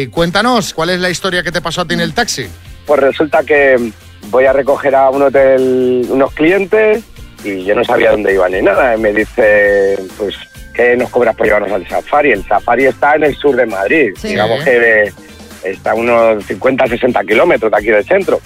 [0.03, 2.45] y cuéntanos, ¿cuál es la historia que te pasó a ti en el taxi?
[2.85, 3.91] Pues resulta que
[4.29, 7.03] voy a recoger a un hotel unos clientes
[7.43, 8.95] y yo no sabía dónde iban ni nada.
[8.95, 10.35] Y me dice, pues,
[10.77, 12.31] ¿qué nos cobras por llevarnos al safari?
[12.31, 14.29] El safari está en el sur de Madrid, Sí.
[14.29, 15.13] digamos que de-
[15.63, 18.39] está a unos 50, 60 kilómetros de aquí del centro.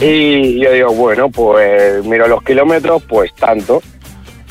[0.00, 3.82] Y yo digo, bueno, pues miro los kilómetros, pues tanto.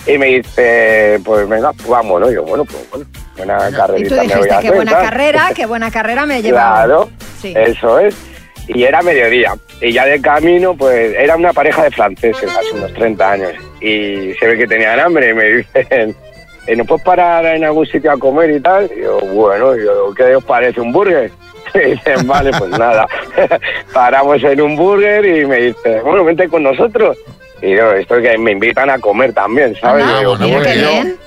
[0.06, 2.32] Y me dice, pues venga, pues vámonos.
[2.32, 3.06] Y yo, bueno, pues bueno,
[3.38, 6.26] buena Y tú carrerita me voy a dijiste, qué hacer, buena carrera, qué buena carrera
[6.26, 7.06] me he llevado.
[7.08, 7.10] Claro,
[7.42, 7.54] Sí.
[7.56, 8.16] eso es.
[8.68, 9.54] Y era mediodía.
[9.82, 13.52] Y ya de camino, pues era una pareja de franceses, hace unos 30 años.
[13.82, 16.16] Y se ve que tenían hambre y me dicen,
[16.68, 18.90] "Eh, ¿no puedes parar en algún sitio a comer y tal?
[18.96, 21.32] Y yo, bueno, y yo, ¿qué os parece un burger?
[21.76, 23.08] Y dicen, vale, pues nada.
[23.94, 27.18] Paramos en un burger y me dice, bueno, vente con nosotros.
[27.62, 30.06] Y yo, esto es que me invitan a comer también, ¿sabes?
[30.08, 31.18] Ah, Y digo, mira bueno, qué yo- bien.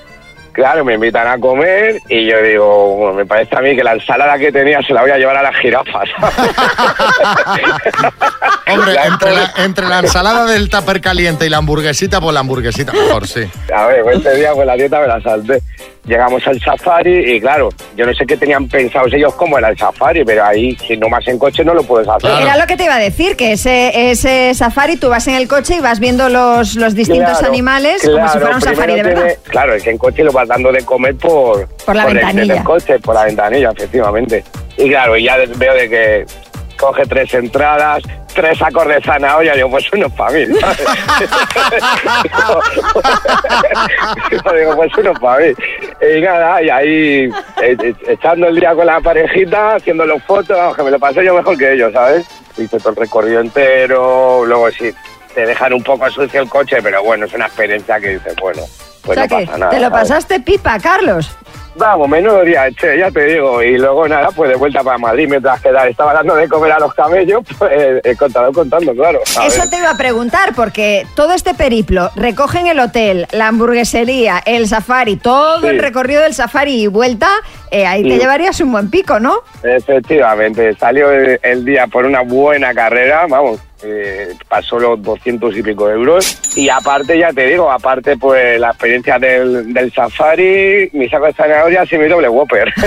[0.57, 3.93] Claro, me invitan a comer y yo digo, bueno, me parece a mí que la
[3.93, 6.09] ensalada que tenía se la voy a llevar a las jirafas.
[8.67, 12.91] Hombre, entre la, entre la ensalada del tupper caliente y la hamburguesita, pues la hamburguesita
[12.91, 13.47] mejor, sí.
[13.71, 15.61] A ver, pues este día pues la dieta me la salté.
[16.07, 19.77] Llegamos al safari y claro, yo no sé qué tenían pensados ellos cómo era el
[19.77, 22.29] safari, pero ahí si no vas en coche no lo puedes hacer.
[22.43, 25.47] Era lo que te iba a decir, que ese, ese safari tú vas en el
[25.49, 28.93] coche y vas viendo los, los distintos Claro, animales como si claro, fuera un safari
[28.95, 29.21] de verdad.
[29.25, 32.55] tiene- claro, es que en coche lo vas dando de comer por, Por la ventanilla.
[32.57, 34.43] el coche, por la ventanilla, efectivamente.
[34.77, 36.25] Y claro, y ya veo de que
[36.77, 40.45] coge tres entradas, tres sacos de zanahoria, digo, pues uno para mí.
[44.31, 45.53] digo, pues uno para mí.
[46.15, 50.75] Y nada, y ahí eh, eh, echando el día con la parejita, haciendo los fotos,
[50.75, 52.25] que me lo pasé yo mejor que ellos, ¿sabes?
[52.57, 54.91] Hice todo el recorrido entero, luego sí,
[55.33, 58.61] te dejan un poco sucio el coche, pero bueno, es una experiencia que dices, bueno,
[59.03, 59.71] pues o sea no que pasa nada.
[59.71, 59.99] te lo ¿sabes?
[60.09, 61.35] pasaste pipa, Carlos.
[61.77, 63.61] Vamos, menudo día, che, ya te digo.
[63.61, 66.79] Y luego nada, pues de vuelta para Madrid, mientras que estaba dando de comer a
[66.79, 67.71] los camellos, pues
[68.03, 69.19] he contado contando, claro.
[69.45, 74.67] Eso te iba a preguntar, porque todo este periplo, recogen el hotel, la hamburguesería, el
[74.67, 75.67] safari, todo Sí.
[75.67, 77.29] el recorrido del safari y vuelta,
[77.71, 78.19] eh, ahí te Sí.
[78.19, 79.41] llevarías un buen pico, ¿no?
[79.63, 85.61] Efectivamente, salió el, el día por una buena carrera, vamos, eh, pasó los 200 y
[85.63, 86.39] pico euros.
[86.57, 91.33] Y aparte, ya te digo, aparte, pues la experiencia del, del safari, mi saco de
[91.33, 92.73] zanahorias y mi doble Whopper.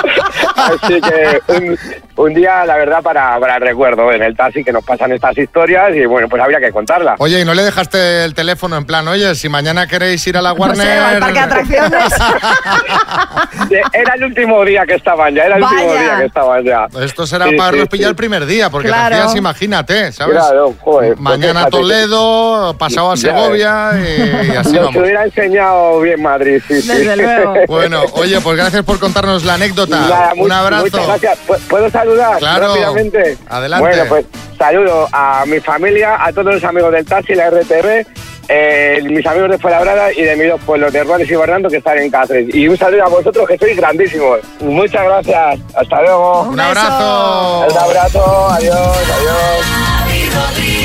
[0.56, 1.78] Así que un,
[2.22, 5.36] un día, la verdad, para, para el recuerdo en el taxi que nos pasan estas
[5.38, 7.16] historias y bueno, pues habría que contarlas.
[7.18, 10.42] Oye, ¿y no le dejaste el teléfono en plan, oye, si mañana queréis ir a
[10.42, 10.86] la Warner...
[13.92, 16.00] Era el último día que estaban ya, era el último Vaya.
[16.02, 16.86] día que estaban ya.
[17.02, 18.10] Esto será Sí, para haberlos sí, pillado sí.
[18.10, 19.14] el primer día, porque Claro.
[19.16, 20.36] te hacías, imagínate, ¿sabes?
[20.36, 24.96] Claro, joder, pues Mañana que- Toledo, pasado a Segovia y, y así Nos vamos.
[25.02, 27.08] hubiera enseñado bien Madrid, sí, sí.
[27.68, 29.98] Bueno, oye, pues gracias por contarnos la anécdota.
[30.00, 30.84] Nada, Un abrazo.
[30.84, 31.38] Muchas gracias.
[31.46, 32.68] ¿Pu- ¿Puedo saludar Claro.
[32.68, 33.36] rápidamente?
[33.48, 33.88] Adelante.
[33.88, 34.26] Bueno, pues
[34.58, 38.06] saludo a mi familia, a todos los amigos del taxi, la RTV,
[38.48, 41.76] eh, mis amigos de Fuenlabrada y de mis dos pueblos, de Ruanes y Bernardo, que
[41.76, 42.52] están en Cáceres.
[42.54, 44.40] Y un saludo a vosotros, que sois grandísimos.
[44.60, 45.58] Muchas gracias.
[45.74, 46.42] Hasta luego.
[46.42, 47.66] Un abrazo.
[47.70, 48.48] Un abrazo.
[48.50, 50.79] Adiós, adiós.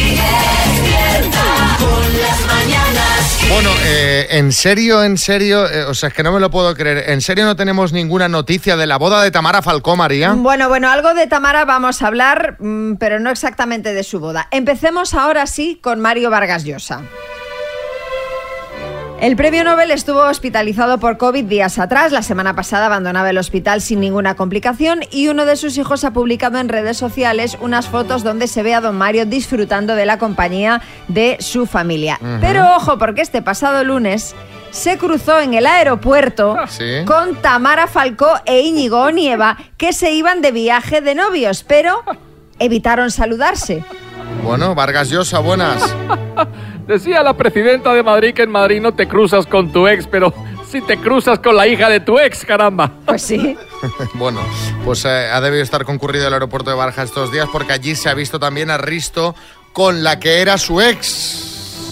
[3.50, 6.74] Bueno, eh, en serio, en serio, eh, o sea, es que no me lo puedo
[6.76, 7.10] creer.
[7.10, 10.34] ¿En serio no tenemos ninguna noticia de la boda de Tamara Falcó, María?
[10.34, 14.48] Bueno, bueno, algo de Tamara vamos a hablar, mm, pero no exactamente de su boda.
[14.52, 17.04] Empecemos ahora sí con Mario Vargas Llosa.
[19.22, 22.12] El premio Nobel estuvo hospitalizado por COVID días atrás.
[22.12, 26.12] La semana pasada abandonaba el hospital sin ninguna complicación y uno de sus hijos ha
[26.12, 30.20] publicado en redes sociales unas fotos donde se ve a don Mario disfrutando de la
[30.20, 32.20] compañía de su familia.
[32.42, 34.36] Pero ojo, porque este pasado lunes
[34.70, 37.04] se cruzó en el aeropuerto Sí.
[37.06, 42.04] con Tamara Falcó e Íñigo Onieva que se iban de viaje de novios, pero
[42.60, 43.84] evitaron saludarse.
[44.44, 45.82] Bueno, Vargas Llosa, buenas.
[46.88, 50.34] Decía la presidenta de Madrid que en Madrid no te cruzas con tu ex, pero
[50.70, 52.92] si te cruzas con la hija de tu ex, caramba.
[53.06, 53.58] Pues sí.
[54.14, 54.42] bueno,
[54.84, 58.10] pues eh, ha debido estar concurrido el aeropuerto de Barja estos días porque allí se
[58.10, 59.36] ha visto también a Risto
[59.74, 61.92] con la que era su ex.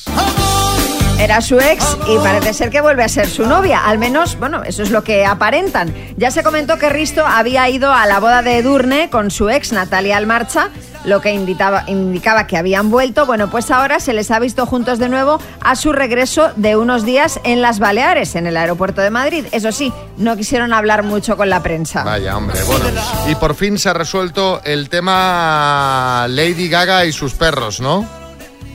[1.20, 3.86] Era su ex y parece ser que vuelve a ser su novia.
[3.86, 5.94] Al menos, bueno, eso es lo que aparentan.
[6.18, 9.72] Ya se comentó que Risto había ido a la boda de Edurne con su ex
[9.72, 10.70] Natalia Almarcha,
[11.06, 13.26] lo que indicaba, indicaba que habían vuelto.
[13.26, 17.06] Bueno, pues ahora se les ha visto juntos de nuevo a su regreso de unos
[17.06, 19.46] días en las Baleares, en el aeropuerto de Madrid.
[19.52, 22.04] Eso sí, no quisieron hablar mucho con la prensa.
[22.04, 22.86] Vaya, hombre, bueno.
[23.28, 28.08] Y por fin se ha resuelto el tema Lady Gaga y sus perros, ¿no?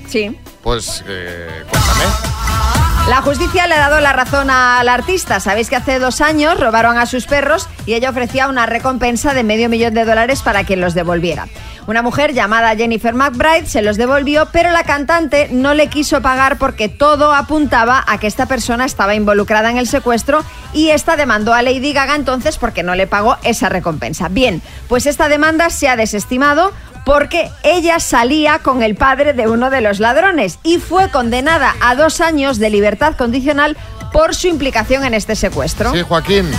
[0.08, 0.36] Sí.
[0.62, 2.27] Pues eh, cuéntame.
[3.08, 5.40] La justicia le ha dado la razón al artista.
[5.40, 9.44] Sabéis que hace dos años robaron a sus perros y ella ofrecía una recompensa de
[9.44, 11.48] medio millón de dólares para quien los devolviera.
[11.86, 16.58] Una mujer llamada Jennifer McBride se los devolvió, pero la cantante no le quiso pagar
[16.58, 20.44] porque todo apuntaba a que esta persona estaba involucrada en el secuestro
[20.74, 24.28] y esta demandó a Lady Gaga entonces porque no le pagó esa recompensa.
[24.28, 26.72] Bien, pues esta demanda se ha desestimado
[27.08, 31.94] porque ella salía con el padre de uno de los ladrones y fue condenada a
[31.94, 33.78] dos años de libertad condicional
[34.12, 35.90] por su implicación en este secuestro.
[35.94, 36.50] Sí, Joaquín.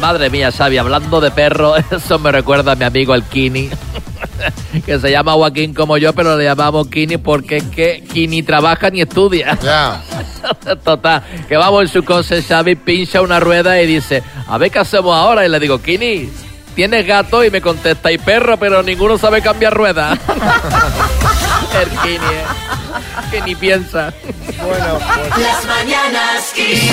[0.00, 3.68] Madre mía, Xavi, hablando de perro, eso me recuerda a mi amigo el Kini,
[4.86, 8.88] que se llama Joaquín como yo, pero le llamamos Kini porque es que Kini trabaja
[8.88, 9.58] ni estudia.
[10.84, 14.78] Total, que vamos en su coche, Xavi pincha una rueda y dice, a ver qué
[14.78, 15.44] hacemos ahora.
[15.44, 16.30] Y le digo, Kini,
[16.78, 17.42] ¿tienes gato?
[17.42, 20.12] Y me contesta, y perro, pero ninguno sabe cambiar rueda.
[21.82, 22.44] el Kini, ¿eh?
[23.32, 24.14] que ni piensa.
[24.64, 26.92] Bueno, pues Las mañanas Kiss.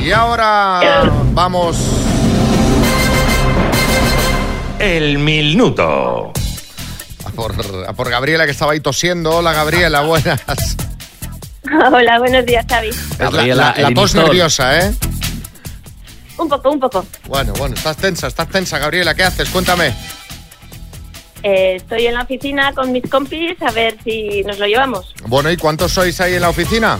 [0.00, 1.76] Y ahora vamos.
[4.78, 6.32] El minuto.
[7.24, 7.52] A por,
[7.88, 9.38] a por Gabriela que estaba ahí tosiendo.
[9.38, 10.40] Hola Gabriela, buenas.
[11.92, 12.90] Hola, buenos días, Xavi.
[12.90, 14.94] Es la, Gabriela, la- nerviosa, ¿eh?
[16.40, 17.04] Un poco, un poco.
[17.28, 19.14] Bueno, bueno, estás tensa, estás tensa, Gabriela.
[19.14, 19.48] ¿Qué haces?
[19.50, 19.94] Cuéntame.
[21.42, 25.14] Eh, estoy en la oficina con mis compis a ver si nos lo llevamos.
[25.26, 26.98] Bueno, ¿y cuántos sois ahí en la oficina?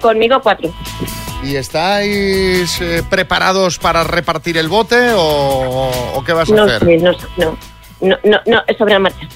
[0.00, 0.72] Conmigo cuatro.
[1.42, 6.84] ¿Y estáis eh, preparados para repartir el bote o, o qué vas a No hacer?
[6.84, 7.12] sé, no,
[8.00, 9.28] no, no, no, sobre la marcha.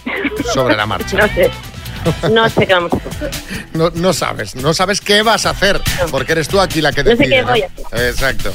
[0.53, 1.17] Sobre la marcha.
[1.27, 1.51] No sé,
[2.31, 3.31] no sé qué vamos a hacer.
[3.75, 7.05] No, no sabes, no sabes qué vas a hacer, porque eres tú aquí la que
[7.05, 7.37] No sé decide.
[7.37, 8.09] qué voy a hacer.
[8.09, 8.53] Exacto.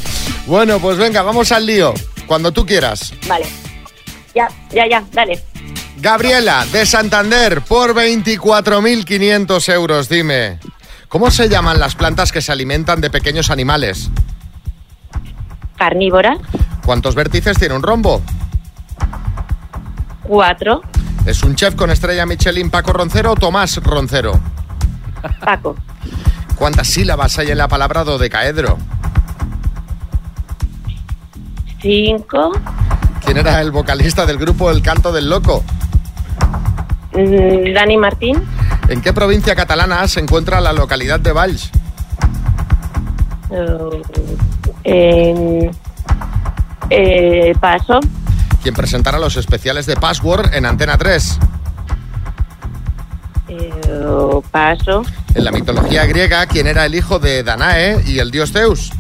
[0.47, 1.93] Bueno, pues venga, vamos al lío.
[2.27, 3.13] Cuando tú quieras.
[3.27, 3.45] Vale.
[4.34, 5.41] Ya, ya, ya, dale.
[5.97, 10.60] Gabriela, de Santander, por 24.500 euros, dime.
[11.08, 14.10] ¿Cómo se llaman las plantas que se alimentan de pequeños animales?
[15.77, 16.38] Carnívora,
[16.86, 18.21] ¿Cuántos vértices tiene un rombo?
[20.23, 20.81] cuatro,
[21.26, 24.40] ¿Es un chef con estrella Michelin Paco Roncero o Tomás Roncero?
[25.40, 25.76] Paco,
[26.56, 28.78] ¿Cuántas sílabas hay en la palabra dodecaedro?
[31.82, 32.52] cinco,
[33.24, 35.64] ¿Quién era el vocalista del grupo El Canto del Loco?
[37.14, 38.42] mm, Dani Martín,
[38.88, 41.72] ¿En qué provincia catalana se encuentra la localidad de Valls?
[43.52, 44.02] eh,
[44.84, 45.72] en-
[46.90, 48.00] eh, Paso,
[48.65, 51.38] ¿Quién presentará los especiales de Password en Antena 3?
[53.47, 53.71] eh,
[54.49, 55.04] Paso,
[55.36, 58.91] En la mitología griega, ¿quién era el hijo de Danae y el dios Zeus?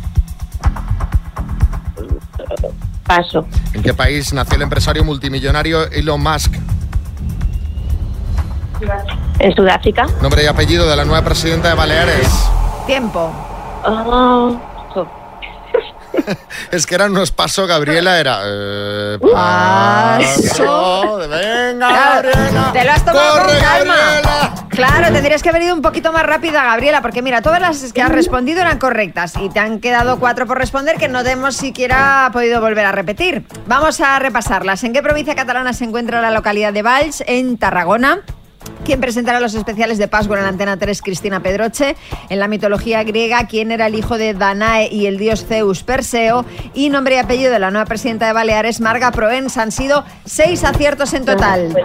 [3.07, 6.53] Paso, ¿En qué país nació el empresario multimillonario Elon Musk?
[9.39, 10.05] en Sudáfrica.
[10.21, 12.29] Nombre y apellido de la nueva presidenta de Baleares.
[12.85, 13.33] Tiempo.
[13.83, 14.59] Oh.
[16.71, 18.39] Es que eran unos pasos, Gabriela, era...
[18.45, 22.69] eh, paso, venga, Claro, Gabriela.
[22.73, 23.95] te lo has tomado corre, con calma.
[23.95, 24.53] Gabriela.
[24.69, 28.01] Claro, tendrías que haber ido un poquito más rápida, Gabriela, porque mira, todas las que
[28.01, 32.29] has respondido eran correctas y te han quedado cuatro por responder que no hemos siquiera
[32.33, 33.45] podido volver a repetir.
[33.67, 34.83] Vamos a repasarlas.
[34.83, 37.23] ¿En qué provincia catalana se encuentra la localidad de Valls?
[37.25, 38.21] En Tarragona.
[38.83, 41.01] ¿Quién presentará los especiales de Pascua en la Antena 3?
[41.01, 41.95] Cristina Pedroche.
[42.29, 46.45] En la mitología griega, ¿quién era el hijo de Danae y el dios Zeus Perseo?
[46.75, 49.57] Y nombre y apellido de la nueva presidenta de Baleares, Marga Proens.
[49.57, 51.75] Han sido seis aciertos en total.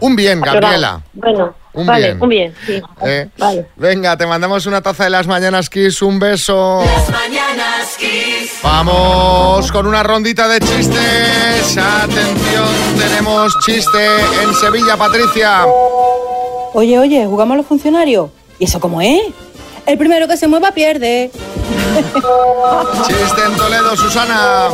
[0.00, 1.00] Un bien, Gabriela.
[1.12, 2.22] Bueno, Un vale, bien.
[2.22, 2.82] un bien, sí.
[3.06, 3.66] Eh, Vale.
[3.76, 6.82] Venga, te mandamos una taza de las mañanas Kiss, un beso.
[6.84, 8.58] Las mañanas Kiss.
[8.62, 11.78] Vamos con una rondita de chistes.
[11.78, 12.66] Atención,
[12.98, 14.04] tenemos chiste
[14.42, 15.64] en Sevilla, Patricia.
[16.76, 18.30] Oye, oye, ¿jugamos a los funcionarios?
[18.58, 19.20] ¿Y eso cómo es?
[19.86, 21.30] El primero que se mueva pierde.
[23.06, 24.70] Chiste en Toledo, Susana.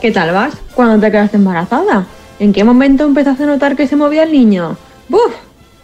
[0.00, 0.52] ¿Qué tal vas?
[0.74, 2.06] ¿Cuándo te quedaste embarazada?
[2.40, 4.76] ¿En qué momento empezaste a notar que se movía el niño?
[5.08, 5.32] ¡Buf!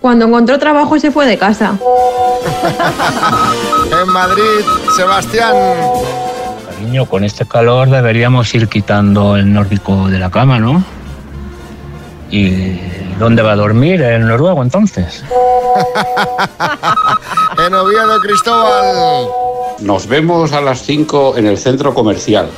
[0.00, 1.78] Cuando encontró trabajo y se fue de casa.
[4.02, 4.42] En Madrid,
[4.94, 5.54] Sebastián.
[6.68, 10.84] Cariño, con este calor deberíamos ir quitando el nórdico de la cama, ¿no?
[12.30, 12.78] ¿Y
[13.18, 14.00] dónde va a dormir?
[14.02, 15.24] ¿En Noruego entonces?
[17.66, 19.26] En Oviedo, Cristóbal.
[19.80, 22.48] Nos vemos a las 5 en el centro comercial.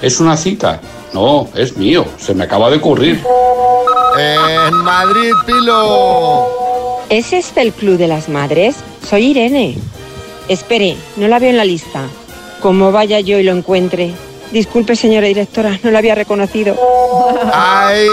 [0.00, 0.80] ¿Es una cita?
[1.12, 2.04] No, es mío.
[2.18, 3.20] Se me acaba de ocurrir.
[4.16, 6.46] En Madrid, Pilo.
[7.08, 8.76] ¿Es este el Club de las Madres?
[9.08, 9.76] Soy Irene.
[10.48, 12.02] Espere, no la veo en la lista.
[12.60, 14.12] Como vaya yo y lo encuentre.
[14.54, 16.76] Disculpe, señora directora, no la había reconocido.
[17.52, 18.06] Hay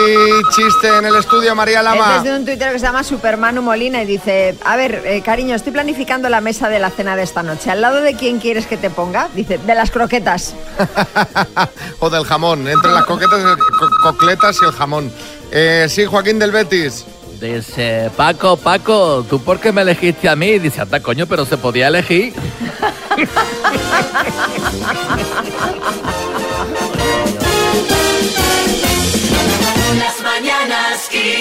[0.55, 2.17] chiste en el estudio, María Es Lama.
[2.19, 5.71] desde un tuitero que se llama Supermanu Molina y dice, a ver, eh, cariño, estoy
[5.71, 7.69] planificando la mesa de la cena de esta noche.
[7.69, 9.29] ¿Al lado de quién quieres que te ponga?
[9.35, 10.55] Dice, de las croquetas.
[11.99, 13.39] O del jamón, entre las coquetas,
[13.79, 15.11] co- cocletas y el jamón.
[15.51, 17.05] Eh, sí, Joaquín del Betis.
[17.39, 20.57] Dice, Paco, Paco, ¿tú por qué me elegiste a mí?
[20.57, 22.33] Dice, anda, coño, pero se podía elegir.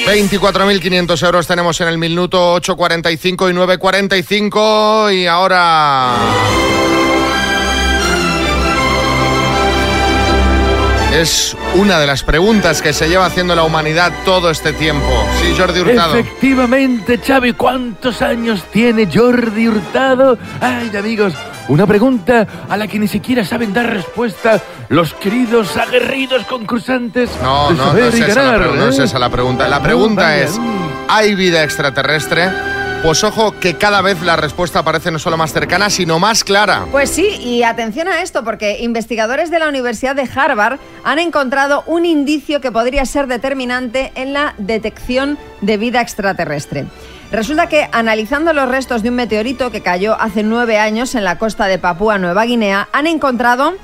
[0.07, 6.14] 24.500 euros tenemos en el minuto 8.45 y 9.45 y ahora...
[11.12, 15.26] Es una de las preguntas que se lleva haciendo la humanidad todo este tiempo.
[15.41, 16.14] Sí, Jordi Hurtado.
[16.14, 20.39] Efectivamente, Xavi, ¿cuántos años tiene Jordi Hurtado?
[20.61, 21.35] Ay, amigos,
[21.71, 27.71] una pregunta a la que ni siquiera saben dar respuesta los queridos aguerridos concursantes No,
[27.71, 29.05] de no, no es, y esa la, no es ¿eh?
[29.05, 29.68] esa la pregunta.
[29.68, 30.59] La No, pregunta es,
[31.09, 32.49] ¿hay vida extraterrestre?
[33.03, 36.85] Pues ojo que cada vez la respuesta parece no solo más cercana, sino más clara.
[36.91, 41.83] Pues sí, y atención a esto, porque investigadores de la Universidad de Harvard han encontrado
[41.87, 46.85] un indicio que podría ser determinante en la detección de vida extraterrestre.
[47.33, 51.39] Resulta que analizando los restos de un meteorito que cayó hace nueve años en la
[51.39, 53.74] costa de Papúa Nueva Guinea, han encontrado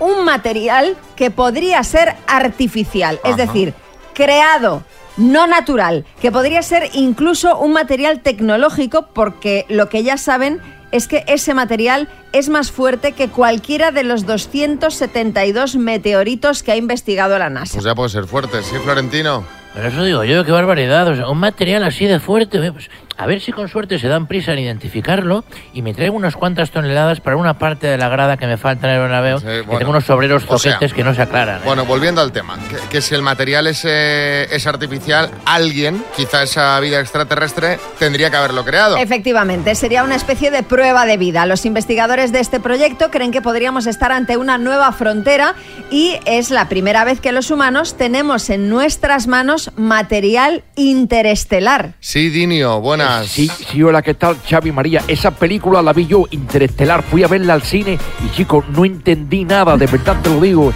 [0.00, 3.74] un material que podría ser artificial, es decir,
[4.12, 4.82] creado,
[5.16, 10.60] no natural, que podría ser incluso un material tecnológico porque lo que ya saben
[10.92, 16.76] es que ese material es más fuerte que cualquiera de los 272 meteoritos que ha
[16.76, 17.74] investigado la NASA.
[17.74, 19.59] Pues ya puede ser fuerte, ¿sí, Florentino?
[19.74, 21.08] Pero eso digo yo, qué barbaridad.
[21.08, 22.72] O sea, un material así de fuerte.
[22.72, 25.44] pues, a ver si con suerte se dan prisa en identificarlo
[25.74, 28.88] y me traigo unas cuantas toneladas para una parte de la grada que me falta
[28.88, 29.40] en el Bernabéu.
[29.40, 29.78] que bueno.
[29.78, 31.58] tengo unos obreros O sea, zoquetes que no se aclaran.
[31.58, 31.62] ¿eh?
[31.64, 36.42] Bueno, volviendo al tema, que, que si el material es, eh, es artificial, alguien, quizá
[36.42, 38.96] esa vida extraterrestre, tendría que haberlo creado.
[38.96, 41.46] Efectivamente, sería una especie de prueba de vida.
[41.46, 45.54] Los investigadores de este proyecto creen que podríamos estar ante una nueva frontera
[45.90, 51.92] y es la primera vez que los humanos tenemos en nuestras manos material interestelar.
[52.00, 53.09] Sí, Dinio, buenas.
[53.26, 55.02] Sí, sí, hola, ¿qué tal, Xavi María?
[55.08, 59.44] Esa película la vi yo, Interestelar, fui a verla al cine y, chico, no entendí
[59.44, 60.72] nada, de verdad te lo digo.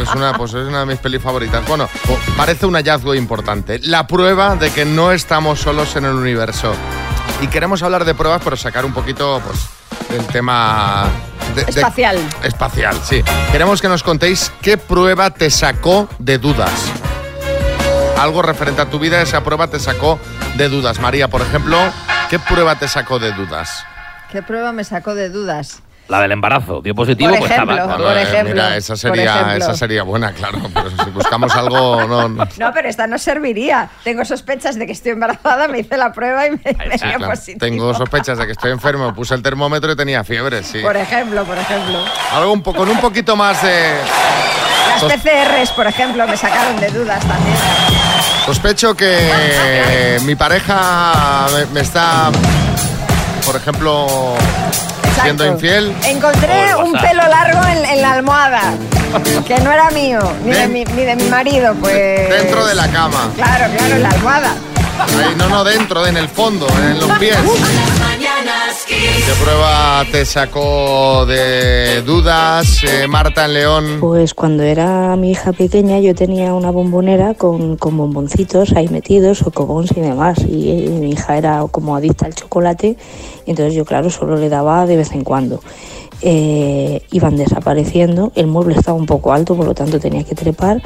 [0.00, 1.66] Es una, pues es una de mis pelis favoritas.
[1.66, 1.88] Bueno,
[2.36, 3.78] parece un hallazgo importante.
[3.80, 6.72] La prueba de que no estamos solos en el universo.
[7.40, 9.58] Y queremos hablar de pruebas, pero sacar un poquito, pues,
[10.10, 11.06] del tema...
[11.54, 12.18] de- de- Espacial.
[12.42, 13.22] espacial, sí.
[13.50, 16.70] Queremos que nos contéis qué prueba te sacó de dudas.
[18.22, 20.16] Algo referente a tu vida, esa prueba te sacó
[20.56, 21.00] de dudas.
[21.00, 21.76] María, por ejemplo,
[22.30, 23.84] ¿qué prueba te sacó de dudas?
[24.30, 25.82] ¿Qué prueba me sacó de dudas?
[26.06, 26.80] La del embarazo.
[26.82, 27.96] Dio positivo, Por pues ejemplo, estaba.
[27.96, 29.54] por Eh, ejemplo, Mira, esa por sería, ejemplo.
[29.56, 30.58] esa sería buena, claro.
[30.72, 32.44] Pero si buscamos algo, no, no.
[32.58, 33.88] No, pero esta no serviría.
[34.04, 36.58] Tengo sospechas de que estoy embarazada, me hice la prueba y me,
[36.88, 37.28] me Sí, dio claro.
[37.32, 37.58] positivo.
[37.60, 39.12] Tengo sospechas de que estoy enfermo.
[39.14, 40.78] Puse el termómetro y tenía fiebre, sí.
[40.80, 42.04] Por ejemplo, por ejemplo.
[42.32, 43.94] Algo un po- con un poquito más de.
[45.02, 47.56] Las PCRs, por ejemplo, me sacaron de dudas también.
[48.46, 52.30] Sospecho que mi pareja me, me está,
[53.46, 54.34] por ejemplo,
[55.22, 55.94] siendo infiel.
[56.04, 58.74] Encontré un pelo largo en, en la almohada,
[59.46, 62.28] que no era mío, ni de, mi, ni de mi marido, pues...
[62.30, 63.30] Dentro de la cama.
[63.36, 64.54] Claro, claro, en la almohada.
[65.00, 67.36] Ahí, no, no, dentro, en el fondo, en los pies.
[68.42, 69.24] Mañanas Kiss.
[69.24, 73.98] ¿Qué prueba te sacó de dudas, eh, Marta en León?
[74.00, 79.42] Pues cuando era mi hija pequeña yo tenía una bombonera con, con bomboncitos ahí metidos,
[79.42, 80.38] o cobons y demás.
[80.40, 82.96] Y, eh, mi hija era como adicta al chocolate,
[83.46, 85.60] entonces yo claro solo le daba de vez en cuando.
[86.20, 90.82] Eh, iban desapareciendo, el mueble estaba un poco alto, por lo tanto tenía que trepar.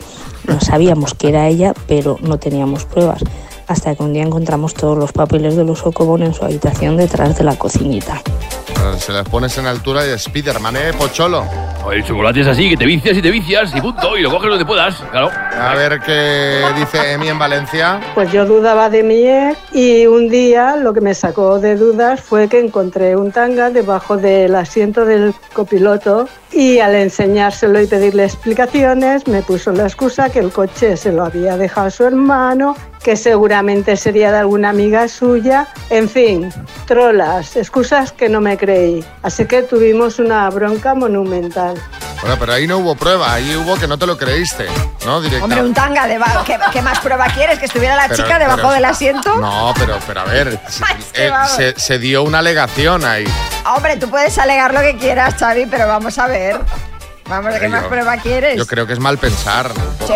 [0.46, 3.22] No sabíamos que era ella, pero no teníamos pruebas.
[3.68, 7.36] Hasta que un día encontramos todos los papeles de los Ocobon en su habitación detrás
[7.36, 8.22] de la cocinita.
[8.68, 11.44] Eh, Se las pones en altura de Spiderman, ¿eh, Pocholo?
[11.92, 14.50] El chocolate es así, que te vicias y te vicias y punto, y lo coges
[14.50, 15.30] donde puedas, claro.
[15.56, 18.00] A ver qué dice Emi en Valencia.
[18.14, 22.20] Pues yo dudaba de mi ex y un día lo que me sacó de dudas
[22.20, 28.24] fue que encontré un tanga debajo del asiento del copiloto y al enseñárselo y pedirle
[28.24, 32.74] explicaciones me puso la excusa que el coche se lo había dejado a su hermano,
[33.06, 36.52] que seguramente sería de alguna amiga suya, en fin,
[36.88, 39.04] trolas, excusas que no me creí.
[39.22, 41.80] Así que tuvimos una bronca monumental.
[42.20, 44.66] Bueno, pero ahí no hubo prueba, ahí hubo que no te lo creíste,
[45.04, 45.20] ¿no?
[45.20, 45.44] Directa.
[45.44, 46.42] Hombre, un tanga debajo.
[46.44, 47.60] ¿Qué, qué más prueba quieres?
[47.60, 49.36] ¿Que estuviera la Pero- chica debajo pero- del asiento?
[49.36, 50.58] No, pero, pero a ver,
[51.14, 53.24] eh, se dio una alegación ahí.
[53.72, 56.58] Hombre, tú puedes alegar lo que quieras, Xavi, pero vamos a ver.
[57.28, 58.56] Vamos, ¿qué Yo- más prueba quieres?
[58.56, 59.68] Yo creo que es mal pensar.
[60.06, 60.14] Sí,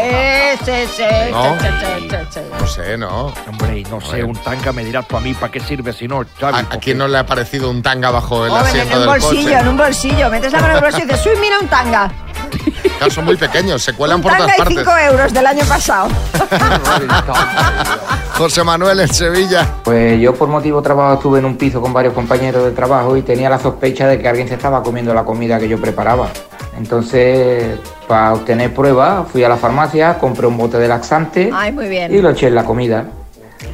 [0.64, 1.04] sí, sí.
[1.32, 1.58] ¿No?
[1.58, 2.40] sí, sí, sí, sí.
[2.60, 3.32] No sé, ¿no?
[3.48, 6.24] Hombre, no sé, un tanga me dirás tú a mí para qué sirve si no,
[6.38, 6.54] Xavi.
[6.56, 9.00] ¿A, a quién no le ha parecido un tanga bajo el Hombre, en asiento un
[9.00, 9.58] del bolsillo, coche?
[9.58, 10.30] en un bolsillo.
[10.30, 12.12] Metes la mano en el bolsillo y dices, uy, mira un tanga.
[12.98, 14.84] Claro, son muy pequeños, se cuelan por Tanga todas y partes.
[14.84, 16.08] 5 euros del año pasado.
[18.36, 19.66] José Manuel en Sevilla.
[19.84, 23.16] Pues yo por motivo de trabajo estuve en un piso con varios compañeros de trabajo
[23.16, 26.28] y tenía la sospecha de que alguien se estaba comiendo la comida que yo preparaba.
[26.80, 27.78] Entonces,
[28.08, 32.12] para obtener pruebas, fui a la farmacia, compré un bote de laxante Ay, muy bien.
[32.14, 33.04] y lo eché en la comida.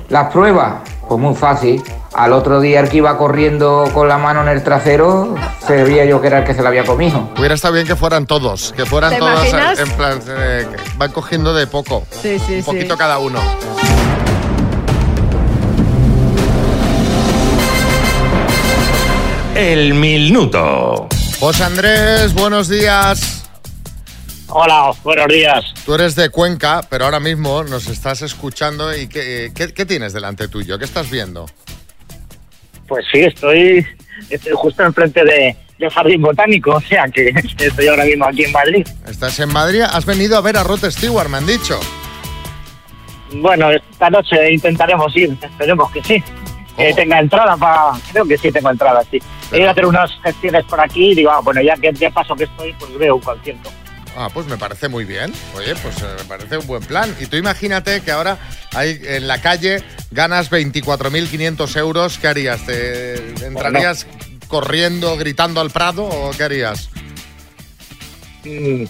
[0.09, 0.75] Las pruebas,
[1.09, 1.81] pues muy fácil.
[2.15, 6.05] Al otro día el que iba corriendo con la mano en el trasero, se veía
[6.05, 7.29] yo que era el que se la había comido.
[7.39, 9.79] Hubiera estado bien que fueran todos, que fueran ¿Te todos imaginas?
[9.79, 10.67] en plan, eh,
[10.99, 12.03] van cogiendo de poco.
[12.11, 12.67] Sí, sí, Un sí.
[12.67, 13.39] poquito cada uno.
[19.55, 21.09] El minuto.
[21.39, 23.43] José Andrés, buenos días.
[24.49, 25.65] Hola, buenos días.
[25.85, 30.13] Tú eres de Cuenca, pero ahora mismo nos estás escuchando y ¿qué, qué- qué tienes
[30.13, 30.79] delante tuyo?
[30.79, 31.47] ¿Qué estás viendo?
[32.89, 33.85] Pues sí, estoy,
[34.31, 37.29] estoy justo enfrente de, del Jardín Botánico, o sea que
[37.59, 38.87] estoy ahora mismo aquí en Madrid.
[39.07, 39.83] ¿Estás en Madrid?
[39.83, 41.79] ¿Has venido a ver a Rod Stewart, me han dicho?
[43.35, 46.23] Bueno, esta noche intentaremos ir, esperemos que sí.
[46.77, 47.93] Que tenga entrada para...
[48.13, 49.19] Creo que sí tengo entrada, sí.
[49.53, 52.11] He ido a hacer unas gestiones por aquí y digo, ah, bueno, ya que de
[52.11, 53.71] paso que estoy, pues veo un concierto.
[54.19, 55.33] Ah, pues me parece muy bien.
[55.55, 57.15] Oye, pues eh, me parece un buen plan.
[57.21, 58.39] Y tú imagínate que ahora
[58.75, 62.19] hay en la calle ganas 24.500 euros.
[62.19, 62.65] ¿Qué harías?
[62.65, 64.07] ¿Te entrarías
[64.49, 66.89] corriendo, gritando al Prado o qué harías?
[68.45, 68.85] Mm,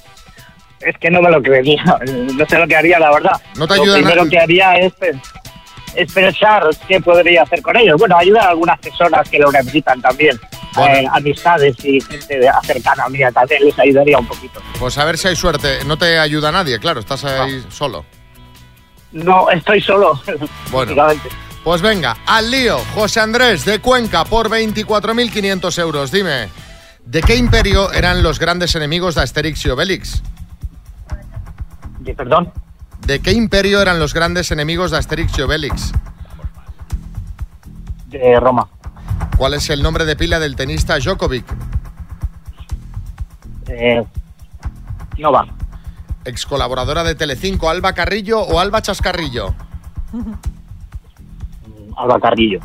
[0.81, 1.83] Es que no me lo creería,
[2.35, 3.41] no sé lo que haría, la verdad.
[3.57, 4.31] No te lo ayuda primero nada.
[4.31, 4.93] que haría es,
[5.97, 7.97] es pensar qué podría hacer con ellos.
[7.99, 10.39] Bueno, ayudar a algunas personas que lo necesitan también.
[10.79, 14.61] Eh, amistades y gente cercana a mí también les ayudaría un poquito.
[14.79, 15.85] Pues a ver si hay suerte.
[15.87, 18.05] No te ayuda nadie, claro, estás ahí solo.
[19.13, 20.21] No, estoy solo.
[20.71, 20.95] Bueno.
[21.65, 22.79] Pues venga, al lío.
[22.95, 26.13] José Andrés de Cuenca por 24.500 euros.
[26.13, 26.49] Dime,
[27.05, 30.23] ¿de qué imperio eran los grandes enemigos de Asterix y Obelix?
[32.01, 32.53] ¿De perdón?
[33.05, 35.93] ¿De qué imperio eran los grandes enemigos de Asterix y Obelix?
[38.09, 38.69] De Roma.
[39.37, 41.45] ¿Cuál es el nombre de pila del tenista Djokovic?
[43.69, 44.05] Eh,
[45.19, 45.47] Nova.
[46.25, 49.55] Ex colaboradora de Telecinco, Alba Carrillo o Alba Chascarrillo.
[51.97, 52.61] Alba Carrillo.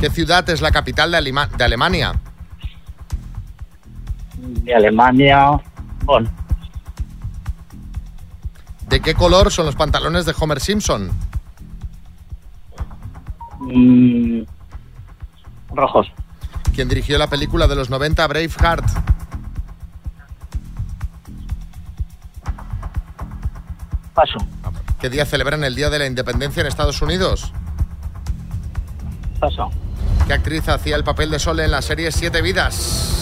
[0.00, 1.16] ¿Qué ciudad es la capital de
[1.64, 2.14] Alemania?
[4.36, 5.60] De Alemania.
[6.04, 6.28] Bonn.
[8.92, 11.10] ¿De qué color son los pantalones de Homer Simpson?
[13.58, 14.42] Mm,
[15.74, 16.08] rojos.
[16.74, 18.84] ¿Quién dirigió la película de los 90 Braveheart?
[24.12, 24.36] Paso.
[25.00, 27.50] ¿Qué día celebran el Día de la Independencia en Estados Unidos?
[29.40, 29.70] Paso.
[30.26, 33.21] ¿Qué actriz hacía el papel de Sol en la serie Siete Vidas?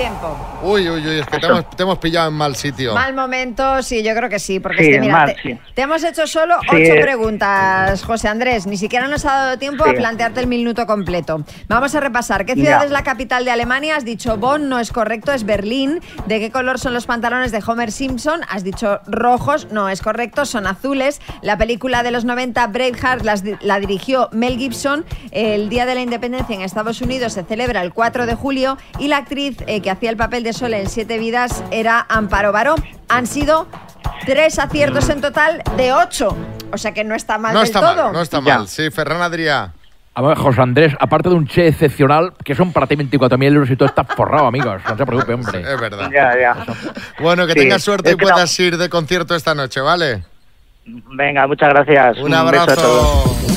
[0.00, 0.34] Tiempo.
[0.62, 2.94] Uy, uy, uy, es que te hemos, te hemos pillado en mal sitio.
[2.94, 5.58] Mal momento, sí, yo creo que sí, porque Sí, es que mira, mal, te, sí.
[5.74, 6.68] te hemos hecho solo Sí.
[6.90, 8.66] ocho preguntas, José Andrés.
[8.66, 9.90] Ni siquiera nos ha dado tiempo Sí.
[9.90, 11.44] a plantearte el minuto completo.
[11.68, 12.46] Vamos a repasar.
[12.46, 12.62] ¿Qué Ya.
[12.62, 13.96] ciudad es la capital de Alemania?
[13.96, 16.00] Has dicho Bonn, no es correcto, es Berlín.
[16.26, 18.40] ¿De qué color son los pantalones de Homer Simpson?
[18.48, 21.20] Has dicho rojos, no es correcto, son azules.
[21.42, 25.04] La película de los 90, Braveheart, las la dirigió Mel Gibson.
[25.30, 29.08] El Día de la Independencia en Estados Unidos se celebra el 4 de julio y
[29.08, 32.74] la actriz eh, que hacía el papel de Sol en Siete Vidas era Amparo Baró.
[33.08, 33.66] Han sido
[34.26, 36.36] tres aciertos en total de ocho.
[36.72, 38.04] O sea que no está mal No del está todo.
[38.04, 38.68] mal, no está mal.
[38.68, 39.72] Sí, Ferran Adrià.
[40.12, 43.70] A ver, José Andrés, aparte de un che excepcional, que son para ti 24.000 euros
[43.70, 44.82] y todo está forrado, amigos.
[44.88, 45.60] No se preocupe, hombre.
[45.60, 46.10] Es verdad.
[46.12, 46.56] Ya, ya.
[47.20, 50.24] Bueno, que Sí, tengas suerte es y no- puedas ir de concierto esta noche, ¿vale?
[50.84, 52.18] Venga, muchas gracias.
[52.18, 52.74] Un beso a abrazo.
[52.74, 53.49] todos.